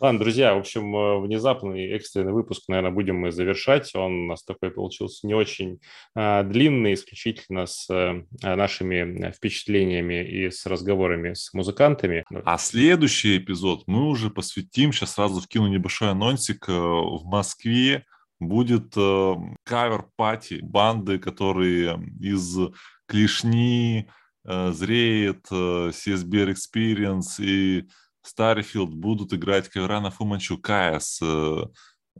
Ладно, 0.00 0.18
друзья, 0.18 0.54
в 0.54 0.58
общем, 0.58 0.94
э, 0.94 1.20
внезапный 1.20 1.90
экстренный 1.92 2.32
выпуск, 2.32 2.64
наверное, 2.68 2.90
будем 2.90 3.16
мы 3.16 3.30
завершать. 3.30 3.94
Он 3.94 4.24
у 4.24 4.26
нас 4.26 4.42
такой 4.42 4.70
получился 4.70 5.26
не 5.26 5.34
очень 5.34 5.80
а, 6.14 6.42
длинный, 6.42 6.94
исключительно 6.94 7.66
с 7.66 7.88
э, 7.90 8.24
нашими 8.42 9.30
впечатлениями 9.30 10.24
и 10.24 10.50
с 10.50 10.66
разговорами 10.66 11.34
с 11.34 11.52
музыкантами. 11.54 12.24
А 12.44 12.58
следующий 12.58 13.38
эпизод 13.38 13.84
мы 13.86 14.08
уже 14.08 14.30
посвятим, 14.30 14.92
сейчас 14.92 15.12
сразу 15.12 15.40
вкину 15.40 15.68
небольшой 15.68 16.10
анонсик, 16.10 16.68
э, 16.68 16.72
в 16.72 17.22
Москве 17.24 18.04
будет 18.40 18.92
э, 18.96 19.34
cover 19.64 20.12
party 20.12 20.60
банды, 20.62 21.18
которые 21.18 22.00
из 22.20 22.58
Клешни, 23.06 24.08
э, 24.08 24.23
Зреет, 24.44 25.46
э, 25.50 25.90
CSBR 25.90 26.54
Experience 26.54 27.42
и 27.42 27.88
Starfield 28.22 28.94
будут 28.94 29.32
играть 29.32 29.68
кавера 29.68 30.00
на 30.00 30.10
Fu 30.10 30.21
Manchu, 30.21 30.58
Kyuss, 30.58 31.20
э, 31.22 31.64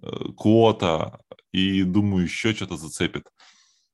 э, 0.03 0.09
QOTSA 0.37 1.21
и, 1.53 1.83
думаю, 1.83 2.25
еще 2.25 2.53
что-то 2.53 2.77
зацепит. 2.77 3.25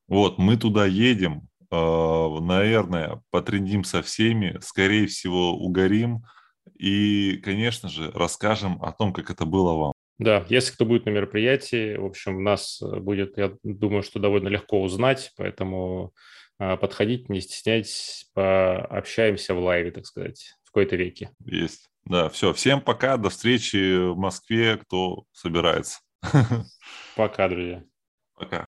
Вот, 0.09 0.39
мы 0.39 0.57
туда 0.57 0.87
едем, 0.87 1.49
э, 1.71 2.39
наверное, 2.41 3.23
потрендим 3.31 3.85
со 3.85 4.03
всеми, 4.03 4.59
скорее 4.61 5.07
всего, 5.07 5.53
угорим 5.53 6.25
и, 6.77 7.37
конечно 7.45 7.89
же, 7.89 8.11
расскажем 8.13 8.83
о 8.83 8.93
том, 8.93 9.13
как 9.13 9.31
это 9.31 9.45
было 9.45 9.73
вам. 9.75 9.93
Да, 10.19 10.45
если 10.49 10.73
кто 10.73 10.85
будет 10.85 11.07
на 11.07 11.11
мероприятии, 11.11 11.97
в 11.97 12.05
общем, 12.05 12.43
нас 12.43 12.83
э, 12.83 12.99
будет, 12.99 13.39
я 13.39 13.53
думаю, 13.63 14.03
что 14.03 14.19
довольно 14.19 14.49
легко 14.49 14.83
узнать, 14.83 15.33
поэтому 15.37 16.13
а, 16.61 16.77
подходите, 16.77 17.25
не 17.29 17.41
стесняйтесь, 17.41 18.31
пообщаемся 18.35 19.55
в 19.55 19.61
лайве, 19.61 19.93
так 19.93 20.05
сказать, 20.05 20.57
в 20.63 20.67
какой-то 20.67 20.95
веке. 20.95 21.31
Есть. 21.47 21.89
Да, 22.05 22.29
все. 22.29 22.53
Всем 22.53 22.83
пока. 22.83 23.17
До 23.17 23.31
встречи 23.31 24.11
в 24.13 24.19
Москве, 24.19 24.77
кто 24.77 25.25
собирается. 25.33 26.01
Пока, 27.17 27.49
друзья. 27.49 27.83
Пока. 28.35 28.67